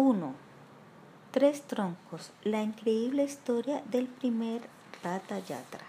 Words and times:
1. 0.00 0.32
Tres 1.32 1.62
troncos. 1.62 2.30
La 2.44 2.62
increíble 2.62 3.24
historia 3.24 3.82
del 3.90 4.06
primer 4.06 4.60
Rata 5.02 5.40
Yatra. 5.40 5.84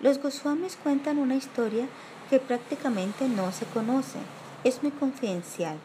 Los 0.00 0.22
Goswamis 0.22 0.76
cuentan 0.76 1.18
una 1.18 1.34
historia 1.34 1.88
que 2.30 2.38
prácticamente 2.38 3.28
no 3.28 3.50
se 3.50 3.66
conoce. 3.66 4.20
Es 4.62 4.84
muy 4.84 4.92
confidencial. 4.92 5.78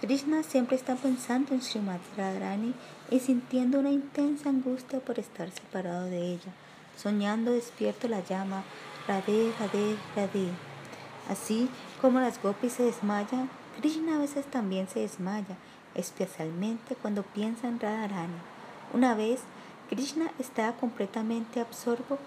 Krishna 0.00 0.42
siempre 0.42 0.76
está 0.76 0.94
pensando 0.96 1.52
en 1.52 1.60
Srimati 1.60 2.16
Radharani 2.16 2.72
y 3.10 3.20
sintiendo 3.20 3.80
una 3.80 3.90
intensa 3.90 4.48
angustia 4.48 4.98
por 5.00 5.18
estar 5.18 5.50
separado 5.50 6.06
de 6.06 6.32
ella. 6.32 6.52
Soñando 6.96 7.50
despierto 7.50 8.08
la 8.08 8.24
llama 8.24 8.64
Radhe, 9.06 9.52
Radhe, 9.60 9.98
Radhe. 10.16 10.48
Así 11.28 11.68
como 12.00 12.18
las 12.18 12.42
gopis 12.42 12.72
se 12.72 12.84
desmayan, 12.84 13.50
Krishna 13.80 14.16
a 14.16 14.18
veces 14.18 14.46
también 14.46 14.88
se 14.88 15.00
desmaya, 15.00 15.56
especialmente 15.94 16.94
cuando 16.94 17.22
piensa 17.22 17.68
en 17.68 17.78
Radharani. 17.78 18.38
Una 18.94 19.14
vez, 19.14 19.40
Krishna 19.90 20.30
estaba 20.38 20.72
completamente 20.76 21.60
absorto 21.60 22.18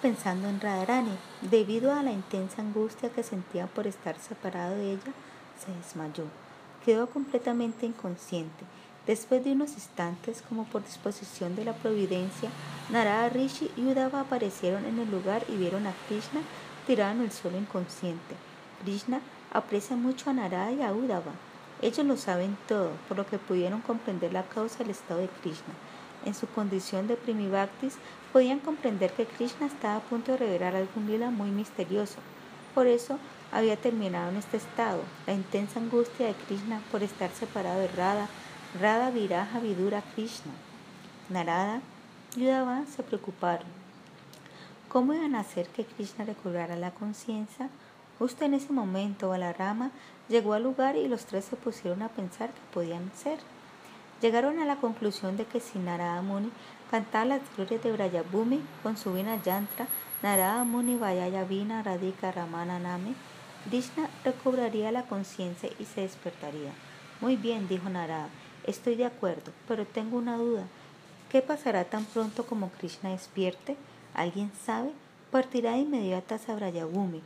pensando 0.00 0.48
en 0.48 0.60
Radharani. 0.60 1.16
Debido 1.42 1.92
a 1.92 2.02
la 2.02 2.12
intensa 2.12 2.62
angustia 2.62 3.10
que 3.10 3.22
sentía 3.22 3.66
por 3.66 3.86
estar 3.86 4.18
separado 4.18 4.76
de 4.76 4.92
ella, 4.92 5.12
se 5.58 5.72
desmayó. 5.72 6.24
Quedó 6.84 7.08
completamente 7.08 7.86
inconsciente. 7.86 8.64
Después 9.06 9.44
de 9.44 9.52
unos 9.52 9.72
instantes, 9.72 10.42
como 10.48 10.64
por 10.64 10.84
disposición 10.84 11.56
de 11.56 11.64
la 11.64 11.72
providencia, 11.72 12.50
Narada 12.90 13.28
Rishi 13.28 13.70
y 13.76 13.86
Udava 13.86 14.20
aparecieron 14.20 14.84
en 14.84 14.98
el 14.98 15.10
lugar 15.10 15.44
y 15.48 15.56
vieron 15.56 15.86
a 15.86 15.92
Krishna 16.08 16.40
tirado 16.86 17.12
en 17.12 17.22
el 17.22 17.32
suelo 17.32 17.58
inconsciente. 17.58 18.36
Krishna 18.84 19.20
aprecia 19.52 19.96
mucho 19.96 20.30
a 20.30 20.32
Narada 20.32 20.72
y 20.72 20.82
a 20.82 20.92
Udava. 20.92 21.32
Ellos 21.80 22.06
lo 22.06 22.16
saben 22.16 22.56
todo, 22.66 22.90
por 23.06 23.16
lo 23.16 23.26
que 23.26 23.38
pudieron 23.38 23.80
comprender 23.80 24.32
la 24.32 24.42
causa 24.42 24.78
del 24.78 24.90
estado 24.90 25.20
de 25.20 25.28
Krishna. 25.28 25.74
En 26.24 26.34
su 26.34 26.48
condición 26.48 27.06
de 27.06 27.16
primibhaktis, 27.16 27.96
podían 28.32 28.58
comprender 28.58 29.12
que 29.12 29.26
Krishna 29.26 29.66
estaba 29.66 29.96
a 29.96 30.00
punto 30.00 30.32
de 30.32 30.38
revelar 30.38 30.74
algún 30.74 31.06
lila 31.06 31.30
muy 31.30 31.50
misterioso. 31.50 32.16
Por 32.74 32.86
eso 32.86 33.18
había 33.52 33.76
terminado 33.76 34.30
en 34.30 34.36
este 34.36 34.56
estado. 34.56 35.02
La 35.26 35.34
intensa 35.34 35.78
angustia 35.78 36.26
de 36.26 36.34
Krishna 36.34 36.82
por 36.90 37.02
estar 37.02 37.30
separado 37.30 37.80
de 37.80 37.88
Radha, 37.88 38.28
Radha 38.80 39.10
Viraja 39.10 39.60
Vidura 39.60 40.02
Krishna. 40.14 40.52
Narada 41.30 41.80
y 42.36 42.44
Udava 42.44 42.84
se 42.86 43.02
preocuparon. 43.02 43.66
¿Cómo 44.88 45.14
iban 45.14 45.34
a 45.34 45.40
hacer 45.40 45.68
que 45.68 45.84
Krishna 45.84 46.24
recobrara 46.24 46.74
la 46.76 46.90
conciencia? 46.90 47.68
Justo 48.18 48.44
en 48.44 48.54
ese 48.54 48.72
momento, 48.72 49.28
Balarama 49.28 49.92
llegó 50.28 50.54
al 50.54 50.64
lugar 50.64 50.96
y 50.96 51.06
los 51.06 51.24
tres 51.24 51.44
se 51.44 51.56
pusieron 51.56 52.02
a 52.02 52.08
pensar 52.08 52.50
qué 52.50 52.60
podían 52.74 53.12
ser. 53.14 53.38
Llegaron 54.20 54.58
a 54.58 54.66
la 54.66 54.76
conclusión 54.76 55.36
de 55.36 55.44
que 55.44 55.60
si 55.60 55.78
Narada 55.78 56.20
Muni 56.22 56.50
cantaba 56.90 57.24
las 57.24 57.40
glorias 57.56 57.82
de 57.84 57.92
Brayabhumi 57.92 58.60
con 58.82 58.96
su 58.96 59.12
vina 59.12 59.40
yantra, 59.42 59.86
Narada 60.22 60.64
Muni 60.64 60.96
Vayaya 60.96 61.44
Vina 61.44 61.84
Radhika 61.84 62.32
Ramana 62.32 62.80
Name, 62.80 63.14
Krishna 63.68 64.08
recobraría 64.24 64.90
la 64.90 65.04
conciencia 65.04 65.70
y 65.78 65.84
se 65.84 66.00
despertaría. 66.00 66.72
Muy 67.20 67.36
bien, 67.36 67.68
dijo 67.68 67.88
Narada, 67.88 68.28
estoy 68.64 68.96
de 68.96 69.04
acuerdo, 69.04 69.52
pero 69.68 69.86
tengo 69.86 70.18
una 70.18 70.36
duda. 70.36 70.64
¿Qué 71.30 71.40
pasará 71.40 71.84
tan 71.84 72.04
pronto 72.06 72.46
como 72.46 72.70
Krishna 72.70 73.10
despierte? 73.10 73.76
¿Alguien 74.14 74.50
sabe? 74.64 74.90
Partirá 75.30 75.72
de 75.72 75.78
inmediato 75.78 76.34
a 76.34 76.54
Brayabhumi. 76.54 77.20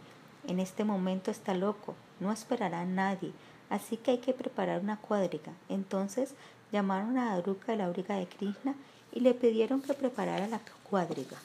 En 0.49 0.59
este 0.59 0.85
momento 0.85 1.31
está 1.31 1.55
loco, 1.55 1.95
no 2.19 2.33
esperará 2.33 2.81
a 2.81 2.85
nadie, 2.85 3.33
así 3.71 3.97
que 3.97 4.13
hay 4.13 4.19
que 4.19 4.33
preparar 4.33 4.81
una 4.81 4.99
cuadriga. 4.99 5.53
Entonces 5.69 6.35
llamaron 6.73 7.17
a 7.17 7.33
Adruka 7.33 7.73
de 7.73 7.79
la 7.79 7.85
abriga 7.85 8.17
de 8.17 8.27
Krishna 8.27 8.75
y 9.13 9.21
le 9.21 9.35
pidieron 9.35 9.83
que 9.83 9.95
preparara 9.95 10.49
la 10.49 10.61
cuadriga. 10.89 11.37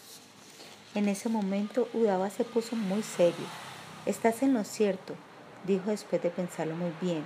En 0.96 1.08
ese 1.08 1.30
momento 1.30 1.88
Udava 1.94 2.30
se 2.32 2.44
puso 2.44 2.76
muy 2.76 3.04
serio. 3.04 3.46
Estás 4.08 4.42
en 4.42 4.54
lo 4.56 4.64
cierto, 4.64 5.14
dijo 5.66 5.92
después 5.92 6.24
de 6.24 6.32
pensarlo 6.32 6.76
muy 6.76 6.92
bien, 7.00 7.24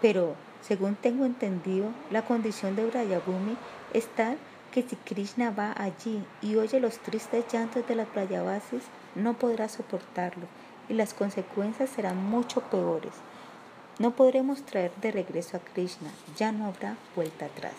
pero 0.00 0.34
según 0.60 0.96
tengo 0.96 1.24
entendido, 1.24 1.90
la 2.10 2.24
condición 2.24 2.74
de 2.74 2.86
Brayabhumi 2.86 3.56
es 3.92 4.08
tal 4.08 4.38
que 4.72 4.82
si 4.82 4.96
Krishna 4.96 5.50
va 5.50 5.72
allí 5.76 6.24
y 6.40 6.56
oye 6.56 6.80
los 6.80 6.98
tristes 6.98 7.44
llantos 7.52 7.86
de 7.86 7.94
las 7.94 8.12
Brayavasis, 8.12 8.82
no 9.14 9.34
podrá 9.34 9.68
soportarlo 9.68 10.46
y 10.92 10.94
las 10.94 11.14
consecuencias 11.14 11.88
serán 11.88 12.22
mucho 12.22 12.60
peores. 12.60 13.14
No 13.98 14.10
podremos 14.10 14.62
traer 14.62 14.92
de 15.00 15.10
regreso 15.10 15.56
a 15.56 15.60
Krishna, 15.60 16.10
ya 16.36 16.52
no 16.52 16.66
habrá 16.66 16.98
vuelta 17.16 17.46
atrás. 17.46 17.72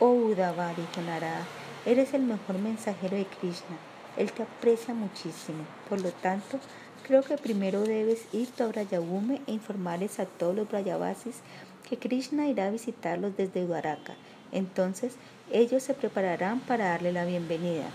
Oh 0.00 0.12
Udava, 0.12 0.68
dijo 0.68 1.02
Narada, 1.04 1.44
eres 1.84 2.14
el 2.14 2.22
mejor 2.22 2.58
mensajero 2.58 3.18
de 3.18 3.26
Krishna. 3.26 3.76
Él 4.16 4.32
te 4.32 4.44
aprecia 4.44 4.94
muchísimo. 4.94 5.62
Por 5.90 6.00
lo 6.00 6.10
tanto, 6.10 6.58
creo 7.02 7.22
que 7.22 7.36
primero 7.36 7.82
debes 7.82 8.32
ir 8.32 8.48
a 8.60 8.66
Brayabhume 8.66 9.42
e 9.46 9.52
informarles 9.52 10.18
a 10.18 10.24
todos 10.24 10.56
los 10.56 10.68
Brayavasis 10.68 11.40
que 11.86 11.98
Krishna 11.98 12.46
irá 12.46 12.68
a 12.68 12.70
visitarlos 12.70 13.36
desde 13.36 13.66
Dwaraka. 13.66 14.14
Entonces, 14.52 15.16
ellos 15.52 15.82
se 15.82 15.92
prepararán 15.92 16.60
para 16.60 16.86
darle 16.86 17.12
la 17.12 17.26
bienvenida. 17.26 17.90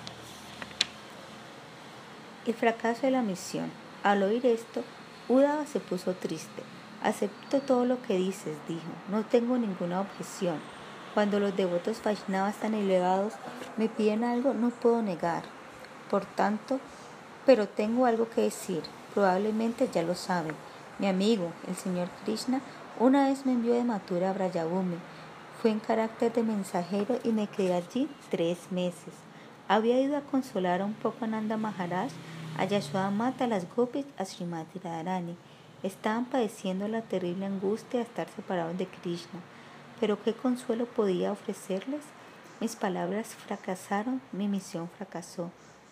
El 2.45 2.53
fracaso 2.53 3.01
de 3.01 3.11
la 3.11 3.23
misión. 3.23 3.82
Al 4.03 4.21
oír 4.21 4.45
esto, 4.45 4.83
Udava 5.29 5.65
se 5.65 5.79
puso 5.79 6.13
triste. 6.13 6.61
Acepto 7.01 7.61
todo 7.61 7.85
lo 7.85 8.01
que 8.01 8.17
dices, 8.17 8.57
dijo. 8.67 8.81
No 9.09 9.23
tengo 9.23 9.57
ninguna 9.57 10.01
objeción. 10.01 10.57
Cuando 11.13 11.39
los 11.39 11.55
devotos 11.55 12.01
Vaishnavas 12.03 12.57
tan 12.57 12.73
elevados 12.73 13.33
me 13.77 13.87
piden 13.87 14.25
algo, 14.25 14.53
no 14.53 14.71
puedo 14.71 15.01
negar. 15.01 15.43
Por 16.09 16.25
tanto, 16.25 16.81
pero 17.45 17.69
tengo 17.69 18.05
algo 18.05 18.29
que 18.29 18.41
decir. 18.41 18.83
Probablemente 19.13 19.89
ya 19.93 20.03
lo 20.03 20.15
saben. 20.15 20.55
Mi 20.99 21.07
amigo, 21.07 21.53
el 21.69 21.75
señor 21.75 22.09
Krishna, 22.25 22.59
una 22.99 23.29
vez 23.29 23.45
me 23.45 23.53
envió 23.53 23.73
de 23.73 23.85
Mathura 23.85 24.31
a 24.31 24.33
Brayabhumi. 24.33 24.97
Fue 25.61 25.71
en 25.71 25.79
carácter 25.79 26.33
de 26.33 26.43
mensajero 26.43 27.19
y 27.23 27.29
me 27.29 27.47
quedé 27.47 27.73
allí 27.73 28.09
tres 28.29 28.69
meses. 28.69 29.13
Había 29.69 30.01
ido 30.01 30.17
a 30.17 30.21
consolar 30.21 30.81
un 30.83 30.93
poco 30.93 31.23
a 31.23 31.27
Nanda 31.27 31.55
Maharaj, 31.55 32.11
a 32.55 33.09
Mata, 33.09 33.45
a 33.45 33.47
las 33.47 33.65
Gopis, 33.75 34.05
a 34.17 34.25
Srimati 34.25 34.79
Radharani. 34.79 35.35
Estaban 35.81 36.25
padeciendo 36.25 36.87
la 36.87 37.01
terrible 37.01 37.47
angustia 37.47 37.99
de 37.99 38.05
estar 38.05 38.29
separados 38.29 38.77
de 38.77 38.85
Krishna. 38.85 39.41
Pero 39.99 40.21
¿qué 40.21 40.33
consuelo 40.33 40.85
podía 40.85 41.31
ofrecerles? 41.31 42.03
Mis 42.61 42.75
palabras 42.75 43.29
fracasaron, 43.35 44.21
mi 44.31 44.47
misión 44.47 44.87
fracasó. 44.97 45.49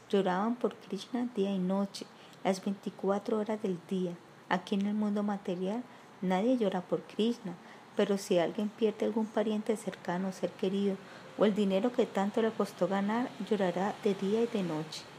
Lloraban 0.10 0.56
por 0.56 0.76
Krishna 0.76 1.28
día 1.36 1.52
y 1.52 1.58
noche, 1.58 2.06
las 2.44 2.64
24 2.64 3.40
horas 3.40 3.62
del 3.62 3.80
día. 3.90 4.14
Aquí 4.48 4.76
en 4.76 4.86
el 4.86 4.94
mundo 4.94 5.24
material 5.24 5.84
nadie 6.22 6.58
llora 6.58 6.82
por 6.82 7.02
Krishna, 7.02 7.54
pero 7.96 8.18
si 8.18 8.38
alguien 8.38 8.70
pierde 8.70 9.08
algún 9.08 9.26
pariente 9.26 9.76
cercano 9.78 10.32
ser 10.32 10.52
querido, 10.52 10.96
o 11.38 11.46
el 11.46 11.56
dinero 11.56 11.92
que 11.92 12.06
tanto 12.06 12.42
le 12.42 12.52
costó 12.52 12.88
ganar, 12.88 13.30
llorará 13.50 13.96
de 14.04 14.14
día 14.14 14.44
y 14.44 14.48
de 14.48 14.64
noche. 14.64 15.11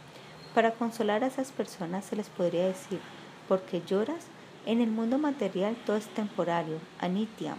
Para 0.54 0.72
consolar 0.72 1.24
a 1.24 1.28
esas 1.28 1.50
personas 1.50 2.04
se 2.04 2.14
les 2.14 2.28
podría 2.28 2.66
decir, 2.66 3.00
¿por 3.48 3.62
qué 3.62 3.80
lloras? 3.86 4.26
En 4.66 4.82
el 4.82 4.90
mundo 4.90 5.16
material 5.16 5.74
todo 5.86 5.96
es 5.96 6.06
temporario, 6.08 6.78
anityam, 7.00 7.56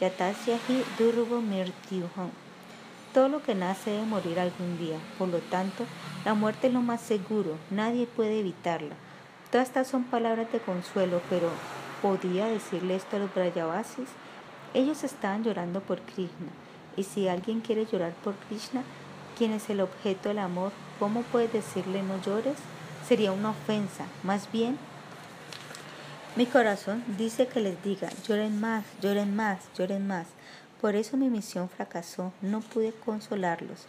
yatasyahi 0.00 0.84
durvo 0.98 1.40
mirtyuham. 1.40 2.30
Todo 3.12 3.28
lo 3.28 3.42
que 3.42 3.56
nace 3.56 3.90
debe 3.90 4.06
morir 4.06 4.38
algún 4.38 4.78
día, 4.78 4.98
por 5.18 5.28
lo 5.28 5.38
tanto, 5.38 5.84
la 6.24 6.34
muerte 6.34 6.68
es 6.68 6.72
lo 6.72 6.80
más 6.80 7.00
seguro, 7.00 7.56
nadie 7.70 8.06
puede 8.06 8.38
evitarla. 8.38 8.94
Todas 9.50 9.66
estas 9.66 9.88
son 9.88 10.04
palabras 10.04 10.52
de 10.52 10.60
consuelo, 10.60 11.20
pero 11.28 11.50
¿podía 12.02 12.46
decirle 12.46 12.94
esto 12.94 13.16
a 13.16 13.18
los 13.18 13.34
Brayavasis? 13.34 14.08
Ellos 14.74 15.02
estaban 15.02 15.42
llorando 15.42 15.80
por 15.80 16.00
Krishna, 16.02 16.52
y 16.96 17.02
si 17.02 17.26
alguien 17.26 17.60
quiere 17.60 17.86
llorar 17.86 18.12
por 18.22 18.34
Krishna, 18.36 18.84
quien 19.36 19.52
es 19.52 19.68
el 19.70 19.80
objeto 19.80 20.28
del 20.28 20.38
amor, 20.38 20.70
¿cómo 20.98 21.22
puede 21.22 21.48
decirle 21.48 22.02
no 22.02 22.20
llores? 22.22 22.56
Sería 23.06 23.32
una 23.32 23.50
ofensa, 23.50 24.04
más 24.22 24.50
bien 24.52 24.78
mi 26.38 26.46
corazón 26.46 27.02
dice 27.18 27.48
que 27.48 27.58
les 27.58 27.82
diga, 27.82 28.08
lloren 28.24 28.60
más, 28.60 28.84
lloren 29.02 29.34
más, 29.34 29.58
lloren 29.76 30.06
más. 30.06 30.28
Por 30.80 30.94
eso 30.94 31.16
mi 31.16 31.28
misión 31.28 31.68
fracasó, 31.68 32.32
no 32.42 32.60
pude 32.60 32.92
consolarlos. 32.92 33.86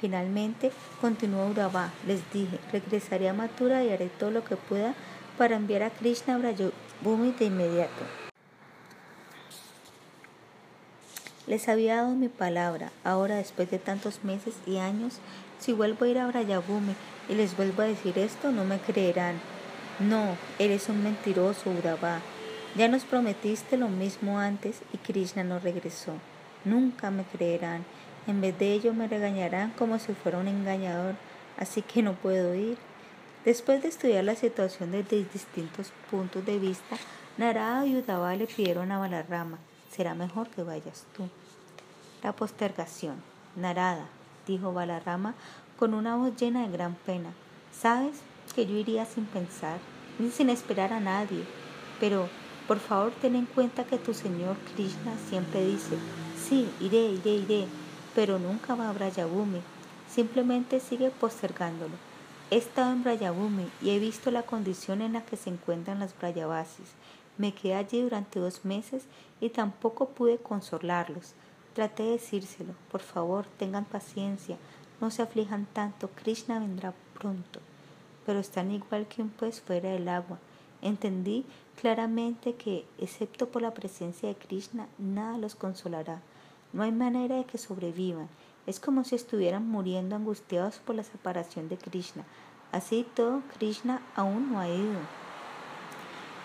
Finalmente, 0.00 0.72
continuó 1.00 1.46
Udava, 1.46 1.90
les 2.04 2.28
dije, 2.32 2.58
regresaré 2.72 3.28
a 3.28 3.34
Mathura 3.34 3.84
y 3.84 3.90
haré 3.90 4.08
todo 4.08 4.32
lo 4.32 4.42
que 4.42 4.56
pueda 4.56 4.94
para 5.38 5.54
enviar 5.54 5.84
a 5.84 5.90
Krishna 5.90 6.38
Brajabhumi 6.38 7.30
de 7.38 7.44
inmediato. 7.44 8.02
Les 11.46 11.68
había 11.68 11.98
dado 11.98 12.16
mi 12.16 12.28
palabra, 12.28 12.90
ahora 13.04 13.36
después 13.36 13.70
de 13.70 13.78
tantos 13.78 14.24
meses 14.24 14.56
y 14.66 14.78
años, 14.78 15.20
si 15.58 15.72
vuelvo 15.72 16.04
a 16.04 16.08
ir 16.08 16.18
a 16.18 16.26
Brajabhumi 16.26 16.94
y 17.28 17.34
les 17.34 17.56
vuelvo 17.56 17.82
a 17.82 17.86
decir 17.86 18.18
esto, 18.18 18.52
no 18.52 18.64
me 18.64 18.78
creerán. 18.78 19.40
No, 19.98 20.36
eres 20.58 20.88
un 20.88 21.02
mentiroso, 21.02 21.70
Udava. 21.70 22.20
Ya 22.76 22.88
nos 22.88 23.04
prometiste 23.04 23.78
lo 23.78 23.88
mismo 23.88 24.38
antes 24.38 24.80
y 24.92 24.98
Krishna 24.98 25.42
no 25.42 25.58
regresó. 25.58 26.12
Nunca 26.64 27.10
me 27.10 27.24
creerán. 27.24 27.84
En 28.26 28.40
vez 28.40 28.58
de 28.58 28.72
ello 28.72 28.92
me 28.92 29.08
regañarán 29.08 29.70
como 29.70 29.98
si 29.98 30.12
fuera 30.12 30.38
un 30.38 30.48
engañador, 30.48 31.14
así 31.56 31.80
que 31.80 32.02
no 32.02 32.12
puedo 32.12 32.54
ir. 32.54 32.76
Después 33.44 33.82
de 33.82 33.88
estudiar 33.88 34.24
la 34.24 34.34
situación 34.34 34.90
desde 34.90 35.24
distintos 35.24 35.92
puntos 36.10 36.44
de 36.44 36.58
vista, 36.58 36.96
Narada 37.38 37.86
y 37.86 37.96
Udava 37.96 38.34
le 38.34 38.46
pidieron 38.46 38.90
a 38.92 38.98
Balarama, 38.98 39.58
será 39.90 40.14
mejor 40.14 40.48
que 40.48 40.62
vayas 40.62 41.06
tú. 41.16 41.28
La 42.22 42.32
postergación. 42.32 43.22
Narada, 43.54 44.08
dijo 44.46 44.72
Balarama 44.72 45.34
con 45.78 45.94
una 45.94 46.16
voz 46.16 46.36
llena 46.36 46.62
de 46.62 46.72
gran 46.72 46.94
pena, 46.94 47.30
sabes 47.72 48.20
que 48.54 48.66
yo 48.66 48.76
iría 48.76 49.04
sin 49.04 49.26
pensar, 49.26 49.78
ni 50.18 50.30
sin 50.30 50.48
esperar 50.48 50.92
a 50.92 51.00
nadie, 51.00 51.44
pero 52.00 52.28
por 52.66 52.78
favor 52.78 53.12
ten 53.20 53.36
en 53.36 53.46
cuenta 53.46 53.84
que 53.84 53.98
tu 53.98 54.14
Señor 54.14 54.56
Krishna 54.74 55.12
siempre 55.28 55.64
dice, 55.64 55.96
sí, 56.36 56.68
iré, 56.80 57.10
iré, 57.10 57.34
iré, 57.34 57.66
pero 58.14 58.38
nunca 58.38 58.74
va 58.74 58.88
a 58.88 58.92
Brayabhumi, 58.92 59.60
simplemente 60.08 60.80
sigue 60.80 61.10
postergándolo. 61.10 61.94
He 62.50 62.56
estado 62.56 62.92
en 62.92 63.02
Brayabhumi 63.02 63.66
y 63.82 63.90
he 63.90 63.98
visto 63.98 64.30
la 64.30 64.42
condición 64.42 65.02
en 65.02 65.14
la 65.14 65.24
que 65.24 65.36
se 65.36 65.50
encuentran 65.50 65.98
las 65.98 66.16
Brayavasis. 66.16 66.92
Me 67.38 67.52
quedé 67.52 67.74
allí 67.74 68.00
durante 68.00 68.38
dos 68.38 68.64
meses 68.64 69.04
y 69.40 69.50
tampoco 69.50 70.10
pude 70.10 70.38
consolarlos. 70.38 71.34
Traté 71.76 72.04
de 72.04 72.12
decírselo, 72.12 72.72
por 72.90 73.02
favor, 73.02 73.44
tengan 73.58 73.84
paciencia, 73.84 74.56
no 74.98 75.10
se 75.10 75.20
aflijan 75.20 75.66
tanto, 75.74 76.08
Krishna 76.08 76.58
vendrá 76.58 76.94
pronto. 77.20 77.60
Pero 78.24 78.38
están 78.38 78.70
igual 78.70 79.06
que 79.06 79.20
un 79.20 79.28
pez 79.28 79.60
fuera 79.60 79.90
del 79.90 80.08
agua. 80.08 80.38
Entendí 80.80 81.44
claramente 81.78 82.54
que, 82.54 82.86
excepto 82.96 83.50
por 83.50 83.60
la 83.60 83.74
presencia 83.74 84.26
de 84.26 84.36
Krishna, 84.36 84.88
nada 84.96 85.36
los 85.36 85.54
consolará. 85.54 86.22
No 86.72 86.82
hay 86.82 86.92
manera 86.92 87.36
de 87.36 87.44
que 87.44 87.58
sobrevivan. 87.58 88.30
Es 88.66 88.80
como 88.80 89.04
si 89.04 89.14
estuvieran 89.14 89.68
muriendo 89.68 90.16
angustiados 90.16 90.78
por 90.78 90.94
la 90.94 91.02
separación 91.02 91.68
de 91.68 91.76
Krishna. 91.76 92.24
Así 92.72 93.06
todo, 93.14 93.42
Krishna 93.58 94.00
aún 94.14 94.50
no 94.50 94.60
ha 94.60 94.68
ido. 94.70 95.00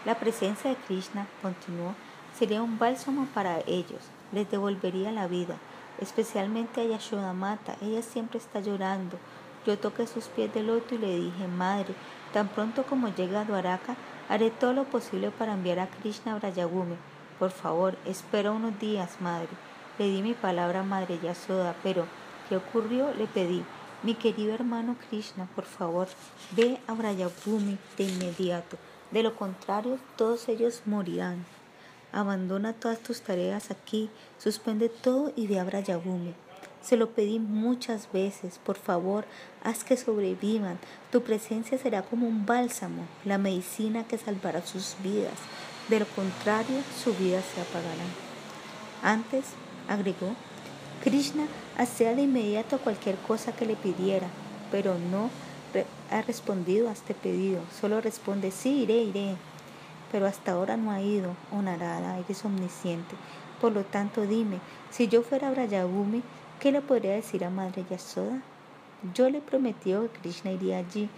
La 0.04 0.20
presencia 0.20 0.72
de 0.72 0.76
Krishna, 0.76 1.26
continuó, 1.42 1.96
sería 2.38 2.62
un 2.62 2.78
bálsamo 2.78 3.28
para 3.34 3.62
ellos, 3.62 4.02
les 4.32 4.50
devolvería 4.50 5.12
la 5.12 5.28
vida, 5.28 5.58
especialmente 6.00 6.82
a 6.82 6.86
Yashoda 6.86 7.34
Mata. 7.34 7.76
Ella 7.82 8.02
siempre 8.02 8.40
está 8.40 8.60
llorando. 8.60 9.18
Yo 9.66 9.78
toqué 9.78 10.08
sus 10.08 10.26
pies 10.26 10.54
de 10.54 10.64
loto 10.64 10.96
y 10.96 10.98
le 10.98 11.16
dije, 11.18 11.48
Madre, 11.48 11.94
tan 12.34 12.48
pronto 12.48 12.84
como 12.84 13.10
llegue 13.10 13.38
a 13.38 13.46
Dwaraka, 13.46 13.96
haré 14.30 14.50
todo 14.50 14.74
lo 14.74 14.86
posible 14.86 15.32
para 15.32 15.54
enviar 15.54 15.80
a 15.80 15.88
Krishna 15.88 16.34
a 16.34 16.40
Brayagumi. 16.40 16.96
Por 17.38 17.52
favor, 17.52 17.98
espera 18.06 18.52
unos 18.52 18.80
días, 18.80 19.18
Madre. 19.20 19.50
Le 20.00 20.06
di 20.06 20.22
mi 20.22 20.34
palabra 20.34 20.80
a 20.80 20.84
Madre 20.84 21.20
Yasoda, 21.22 21.76
pero 21.84 22.06
¿qué 22.50 22.56
ocurrió? 22.56 23.14
Le 23.14 23.28
pedí, 23.28 23.64
mi 24.04 24.16
querido 24.16 24.56
hermano 24.56 24.96
Krishna, 25.10 25.48
por 25.54 25.66
favor, 25.66 26.08
ve 26.52 26.80
a 26.88 26.94
Brayagumi 26.94 27.78
de 27.98 28.04
inmediato. 28.06 28.78
De 29.12 29.22
lo 29.22 29.36
contrario, 29.36 30.00
todos 30.16 30.50
ellos 30.50 30.82
morirán. 30.86 31.46
Abandona 32.12 32.74
todas 32.74 33.00
tus 33.00 33.22
tareas 33.22 33.72
aquí, 33.72 34.10
suspende 34.38 34.90
todo 34.90 35.32
y 35.36 35.48
ve 35.48 35.60
a 35.60 35.64
Brayabhumi. 35.64 36.34
Se 36.82 36.98
lo 36.98 37.12
pedí 37.12 37.40
muchas 37.40 38.12
veces, 38.12 38.60
por 38.64 38.76
favor, 38.76 39.26
haz 39.64 39.84
que 39.84 39.98
sobrevivan. 39.98 40.80
Tu 41.12 41.22
presencia 41.22 41.78
será 41.78 42.02
como 42.02 42.28
un 42.28 42.46
bálsamo, 42.46 43.06
la 43.24 43.38
medicina 43.38 44.04
que 44.08 44.18
salvará 44.18 44.66
sus 44.66 44.96
vidas. 45.04 45.38
De 45.90 46.00
lo 46.00 46.08
contrario, 46.08 46.78
su 47.04 47.14
vida 47.14 47.42
se 47.42 47.62
apagará. 47.62 48.04
Antes, 49.04 49.46
agregó, 49.88 50.36
Krishna 51.04 51.46
hacía 51.78 52.16
de 52.16 52.24
inmediato 52.24 52.80
cualquier 52.80 53.16
cosa 53.18 53.52
que 53.52 53.66
le 53.66 53.76
pidiera, 53.76 54.28
pero 54.72 54.98
no 54.98 55.30
ha 56.10 56.22
respondido 56.24 56.90
a 56.90 56.94
este 56.94 57.14
pedido. 57.14 57.62
Solo 57.80 58.02
responde, 58.02 58.52
sí, 58.52 58.84
iré, 58.84 59.04
iré 59.04 59.36
pero 60.12 60.28
hasta 60.28 60.52
ahora 60.52 60.76
no 60.76 60.92
ha 60.92 61.02
ido, 61.02 61.36
oh 61.52 61.62
Narada, 61.62 62.20
eres 62.20 62.44
omnisciente. 62.44 63.16
Por 63.62 63.72
lo 63.72 63.84
tanto, 63.84 64.24
dime, 64.24 64.60
si 64.90 65.08
yo 65.08 65.22
fuera 65.22 65.52
Brayabhumi, 65.52 66.22
¿qué 66.60 66.72
le 66.72 66.82
podría 66.82 67.14
decir 67.14 67.46
a 67.46 67.50
Madre 67.50 67.86
Yasoda? 67.90 68.42
Yo 69.14 69.30
le 69.30 69.40
prometí 69.40 69.92
que 69.92 70.20
Krishna 70.22 70.52
iría 70.52 70.80
allí. 70.80 71.10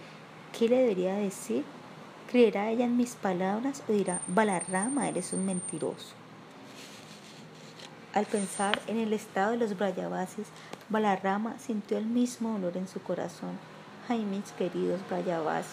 ¿Qué 0.56 0.68
le 0.68 0.78
debería 0.78 1.14
decir? 1.14 1.64
¿Creerá 2.30 2.70
ella 2.70 2.84
en 2.84 2.96
mis 2.96 3.14
palabras 3.16 3.82
o 3.88 3.92
dirá, 3.92 4.20
Balarama, 4.28 5.08
eres 5.08 5.32
un 5.32 5.44
mentiroso? 5.44 6.14
Al 8.14 8.26
pensar 8.26 8.80
en 8.86 8.98
el 8.98 9.12
estado 9.12 9.50
de 9.52 9.56
los 9.56 9.76
Brayavasis, 9.76 10.46
Balarama 10.88 11.58
sintió 11.58 11.98
el 11.98 12.06
mismo 12.06 12.52
dolor 12.52 12.76
en 12.76 12.86
su 12.86 13.02
corazón. 13.02 13.58
Ay, 14.08 14.24
mis 14.24 14.52
queridos 14.52 15.00
Brayavasis, 15.08 15.72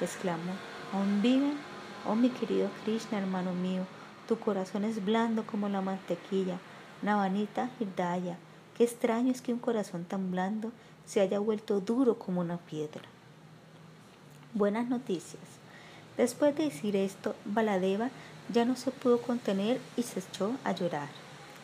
exclamó, 0.00 0.52
¿aún 0.92 1.22
viven? 1.22 1.69
Oh 2.06 2.14
mi 2.14 2.30
querido 2.30 2.70
Krishna, 2.84 3.18
hermano 3.18 3.52
mío, 3.52 3.82
tu 4.26 4.38
corazón 4.38 4.84
es 4.84 5.04
blando 5.04 5.46
como 5.46 5.68
la 5.68 5.80
mantequilla. 5.80 6.58
Navanita 7.02 7.70
Hidaya, 7.78 8.38
qué 8.76 8.84
extraño 8.84 9.30
es 9.30 9.42
que 9.42 9.52
un 9.52 9.58
corazón 9.58 10.04
tan 10.04 10.30
blando 10.30 10.72
se 11.04 11.20
haya 11.20 11.38
vuelto 11.38 11.80
duro 11.80 12.18
como 12.18 12.40
una 12.40 12.58
piedra. 12.58 13.02
Buenas 14.54 14.88
noticias. 14.88 15.42
Después 16.16 16.56
de 16.56 16.64
decir 16.64 16.96
esto, 16.96 17.34
Baladeva 17.44 18.10
ya 18.52 18.64
no 18.64 18.76
se 18.76 18.90
pudo 18.90 19.20
contener 19.20 19.80
y 19.96 20.02
se 20.02 20.20
echó 20.20 20.52
a 20.64 20.72
llorar. 20.72 21.08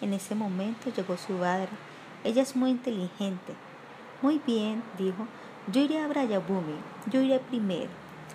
En 0.00 0.12
ese 0.12 0.35
momento 0.35 0.91
llegó 0.94 1.17
su 1.17 1.33
madre. 1.33 1.69
Ella 2.25 2.43
es 2.43 2.55
muy 2.55 2.71
inteligente. 2.71 3.55
Muy 4.23 4.41
bien, 4.47 4.83
dijo. 4.99 5.27
Yo 5.73 5.81
iré 5.81 6.00
a 6.00 6.06
Brayabhumi. 6.06 6.77
Yo 7.11 7.21
iré 7.21 7.38
primero. 7.41 7.91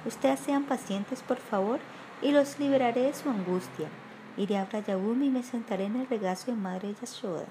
Ustedes 0.06 0.40
sean 0.40 0.64
pacientes, 0.64 1.22
por 1.22 1.38
favor, 1.38 1.80
y 2.22 2.32
los 2.32 2.60
liberaré 2.60 3.02
de 3.02 3.14
su 3.14 3.30
angustia. 3.30 3.88
Iré 4.38 4.58
a 4.58 4.66
Brayabhumi 4.66 5.28
y 5.28 5.30
me 5.30 5.44
sentaré 5.44 5.86
en 5.86 5.96
el 5.96 6.08
regazo 6.08 6.48
de 6.48 6.58
Madre 6.58 6.96
Yashoda. 7.00 7.46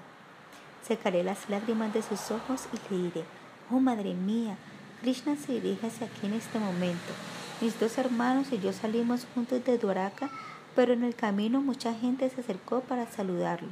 Secaré 0.85 1.23
las 1.23 1.49
lágrimas 1.49 1.93
de 1.93 2.01
sus 2.01 2.31
ojos 2.31 2.67
y 2.73 2.93
le 2.93 3.03
diré, 3.03 3.23
oh 3.71 3.79
Madre 3.79 4.13
mía, 4.13 4.57
Krishna 5.01 5.35
se 5.35 5.53
dirige 5.53 5.87
hacia 5.87 6.07
aquí 6.07 6.27
en 6.27 6.33
este 6.33 6.59
momento. 6.59 7.13
Mis 7.61 7.79
dos 7.79 7.97
hermanos 7.97 8.47
y 8.51 8.59
yo 8.59 8.73
salimos 8.73 9.27
juntos 9.33 9.63
de 9.63 9.77
Dwaraka, 9.77 10.29
pero 10.75 10.93
en 10.93 11.03
el 11.03 11.15
camino 11.15 11.61
mucha 11.61 11.93
gente 11.93 12.29
se 12.29 12.41
acercó 12.41 12.81
para 12.81 13.05
saludarlo 13.05 13.67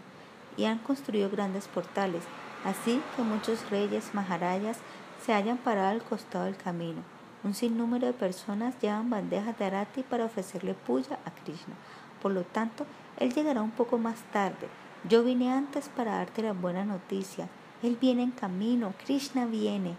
y 0.57 0.65
han 0.65 0.79
construido 0.79 1.29
grandes 1.29 1.67
portales, 1.67 2.23
así 2.65 3.01
que 3.15 3.21
muchos 3.23 3.69
reyes 3.69 4.13
maharayas 4.13 4.77
se 5.25 5.33
hayan 5.33 5.57
parado 5.57 5.89
al 5.89 6.03
costado 6.03 6.45
del 6.45 6.57
camino. 6.57 7.01
Un 7.41 7.53
sinnúmero 7.53 8.05
de 8.07 8.13
personas 8.13 8.75
llevan 8.81 9.09
bandejas 9.09 9.57
de 9.57 9.65
arati 9.65 10.03
para 10.03 10.25
ofrecerle 10.25 10.73
puya 10.73 11.19
a 11.23 11.31
Krishna. 11.31 11.73
Por 12.21 12.33
lo 12.33 12.43
tanto, 12.43 12.85
él 13.17 13.33
llegará 13.33 13.61
un 13.61 13.71
poco 13.71 13.97
más 13.97 14.19
tarde. 14.33 14.67
Yo 15.07 15.23
vine 15.23 15.53
antes 15.53 15.87
para 15.87 16.17
darte 16.17 16.43
la 16.43 16.51
buena 16.51 16.83
noticia. 16.83 17.47
Él 17.81 17.97
viene 17.99 18.23
en 18.23 18.31
camino, 18.31 18.93
Krishna 19.05 19.45
viene. 19.45 19.95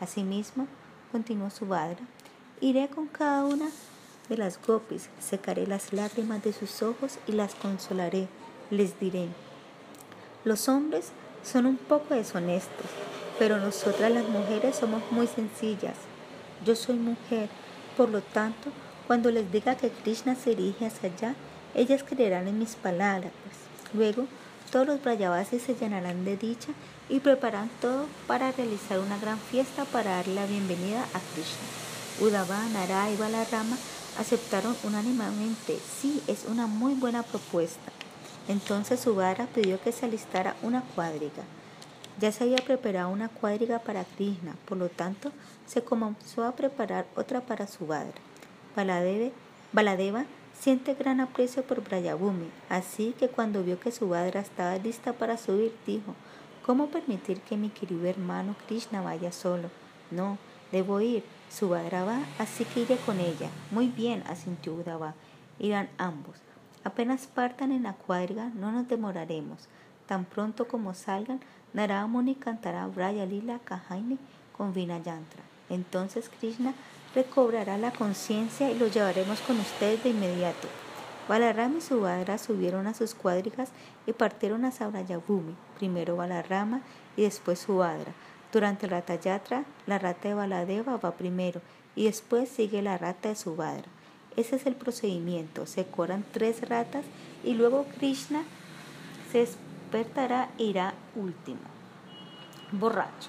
Asimismo, 0.00 0.66
continuó 1.12 1.50
Subhadra, 1.50 2.00
iré 2.60 2.88
con 2.88 3.06
cada 3.06 3.44
una 3.44 3.68
de 4.28 4.36
las 4.36 4.60
gopis, 4.60 5.10
secaré 5.20 5.68
las 5.68 5.92
lágrimas 5.92 6.42
de 6.42 6.52
sus 6.52 6.82
ojos 6.82 7.20
y 7.28 7.32
las 7.32 7.54
consolaré. 7.54 8.26
Les 8.70 8.98
diré, 8.98 9.28
los 10.44 10.68
hombres 10.68 11.12
son 11.44 11.66
un 11.66 11.76
poco 11.76 12.14
deshonestos, 12.14 12.86
pero 13.38 13.58
nosotras 13.58 14.10
las 14.10 14.28
mujeres 14.28 14.76
somos 14.76 15.02
muy 15.10 15.26
sencillas 15.26 16.09
yo 16.64 16.76
soy 16.76 16.96
mujer, 16.96 17.48
por 17.96 18.08
lo 18.08 18.20
tanto, 18.20 18.70
cuando 19.06 19.30
les 19.30 19.50
diga 19.50 19.76
que 19.76 19.90
Krishna 19.90 20.34
se 20.34 20.54
dirige 20.54 20.86
hacia 20.86 21.10
allá, 21.10 21.34
ellas 21.74 22.02
creerán 22.02 22.48
en 22.48 22.58
mis 22.58 22.76
palabras. 22.76 23.32
Luego, 23.92 24.26
todos 24.70 24.86
los 24.86 25.02
Brayavasis 25.02 25.62
se 25.62 25.74
llenarán 25.74 26.24
de 26.24 26.36
dicha 26.36 26.72
y 27.08 27.20
preparan 27.20 27.68
todo 27.80 28.06
para 28.26 28.52
realizar 28.52 29.00
una 29.00 29.18
gran 29.18 29.38
fiesta 29.38 29.84
para 29.84 30.16
dar 30.16 30.28
la 30.28 30.46
bienvenida 30.46 31.02
a 31.02 31.20
Krishna. 31.34 31.66
Udava, 32.20 32.68
Nara 32.68 33.10
y 33.10 33.16
Balarama 33.16 33.76
aceptaron 34.18 34.76
unánimemente, 34.84 35.78
sí, 36.00 36.22
es 36.26 36.44
una 36.44 36.66
muy 36.66 36.94
buena 36.94 37.22
propuesta. 37.22 37.90
Entonces 38.48 39.00
Subhara 39.00 39.46
pidió 39.46 39.80
que 39.80 39.92
se 39.92 40.06
alistara 40.06 40.54
una 40.62 40.82
cuadriga. 40.94 41.42
Ya 42.20 42.32
se 42.32 42.44
había 42.44 42.58
preparado 42.58 43.08
una 43.08 43.30
cuadriga 43.30 43.78
para 43.78 44.04
Krishna, 44.04 44.54
por 44.66 44.76
lo 44.76 44.90
tanto 44.90 45.32
se 45.66 45.82
comenzó 45.82 46.44
a 46.44 46.54
preparar 46.54 47.06
otra 47.16 47.40
para 47.40 47.66
su 47.66 47.86
padre. 47.86 48.12
Baladeva 49.72 50.26
siente 50.52 50.92
gran 50.92 51.20
aprecio 51.20 51.62
por 51.62 51.82
Brayabhumi, 51.82 52.50
así 52.68 53.14
que 53.18 53.28
cuando 53.28 53.64
vio 53.64 53.80
que 53.80 53.90
su 53.90 54.10
padre 54.10 54.38
estaba 54.38 54.76
lista 54.76 55.14
para 55.14 55.38
subir, 55.38 55.74
dijo, 55.86 56.14
¿cómo 56.66 56.88
permitir 56.88 57.40
que 57.40 57.56
mi 57.56 57.70
querido 57.70 58.04
hermano 58.04 58.54
Krishna 58.66 59.00
vaya 59.00 59.32
solo? 59.32 59.70
No, 60.10 60.36
debo 60.72 61.00
ir. 61.00 61.24
Subhadra 61.50 62.04
va, 62.04 62.20
así 62.38 62.64
que 62.64 62.80
iré 62.80 62.96
con 62.98 63.18
ella. 63.18 63.48
Muy 63.70 63.88
bien, 63.88 64.22
asintió 64.26 64.74
Udava. 64.74 65.14
Irán 65.58 65.88
ambos. 65.98 66.36
Apenas 66.84 67.26
partan 67.26 67.72
en 67.72 67.84
la 67.84 67.94
cuadriga, 67.94 68.50
no 68.54 68.70
nos 68.70 68.86
demoraremos. 68.88 69.68
Tan 70.10 70.24
pronto 70.24 70.66
como 70.66 70.92
salgan, 70.92 71.38
Narada 71.72 72.04
Muni 72.08 72.34
cantará 72.34 72.84
Braya 72.88 73.26
Lila 73.26 73.60
Kahaini 73.60 74.18
con 74.56 74.74
Vina 74.74 74.98
Yantra. 74.98 75.44
Entonces 75.68 76.28
Krishna 76.28 76.74
recobrará 77.14 77.78
la 77.78 77.92
conciencia 77.92 78.72
y 78.72 78.74
lo 78.76 78.88
llevaremos 78.88 79.38
con 79.42 79.60
ustedes 79.60 80.02
de 80.02 80.10
inmediato. 80.10 80.66
Balarama 81.28 81.78
y 81.78 81.80
Subhadra 81.80 82.38
subieron 82.38 82.88
a 82.88 82.94
sus 82.94 83.14
cuadrigas 83.14 83.68
y 84.04 84.12
partieron 84.12 84.64
a 84.64 84.72
Sabrayabhumi, 84.72 85.54
primero 85.78 86.16
Balarama 86.16 86.80
y 87.16 87.22
después 87.22 87.60
Subhadra. 87.60 88.12
Durante 88.52 88.88
la 88.88 89.04
Yatra, 89.06 89.62
la 89.86 90.00
rata 90.00 90.28
de 90.28 90.34
Baladeva 90.34 90.96
va 90.96 91.12
primero 91.12 91.60
y 91.94 92.06
después 92.06 92.48
sigue 92.48 92.82
la 92.82 92.98
rata 92.98 93.28
de 93.28 93.36
Subhadra. 93.36 93.86
Ese 94.36 94.56
es 94.56 94.66
el 94.66 94.74
procedimiento. 94.74 95.66
Se 95.66 95.86
coran 95.86 96.24
tres 96.32 96.68
ratas 96.68 97.04
y 97.44 97.54
luego 97.54 97.86
Krishna 97.96 98.42
se 99.30 99.46
despertará 99.90 100.48
irá 100.56 100.94
último. 101.16 101.58
Borracho. 102.70 103.28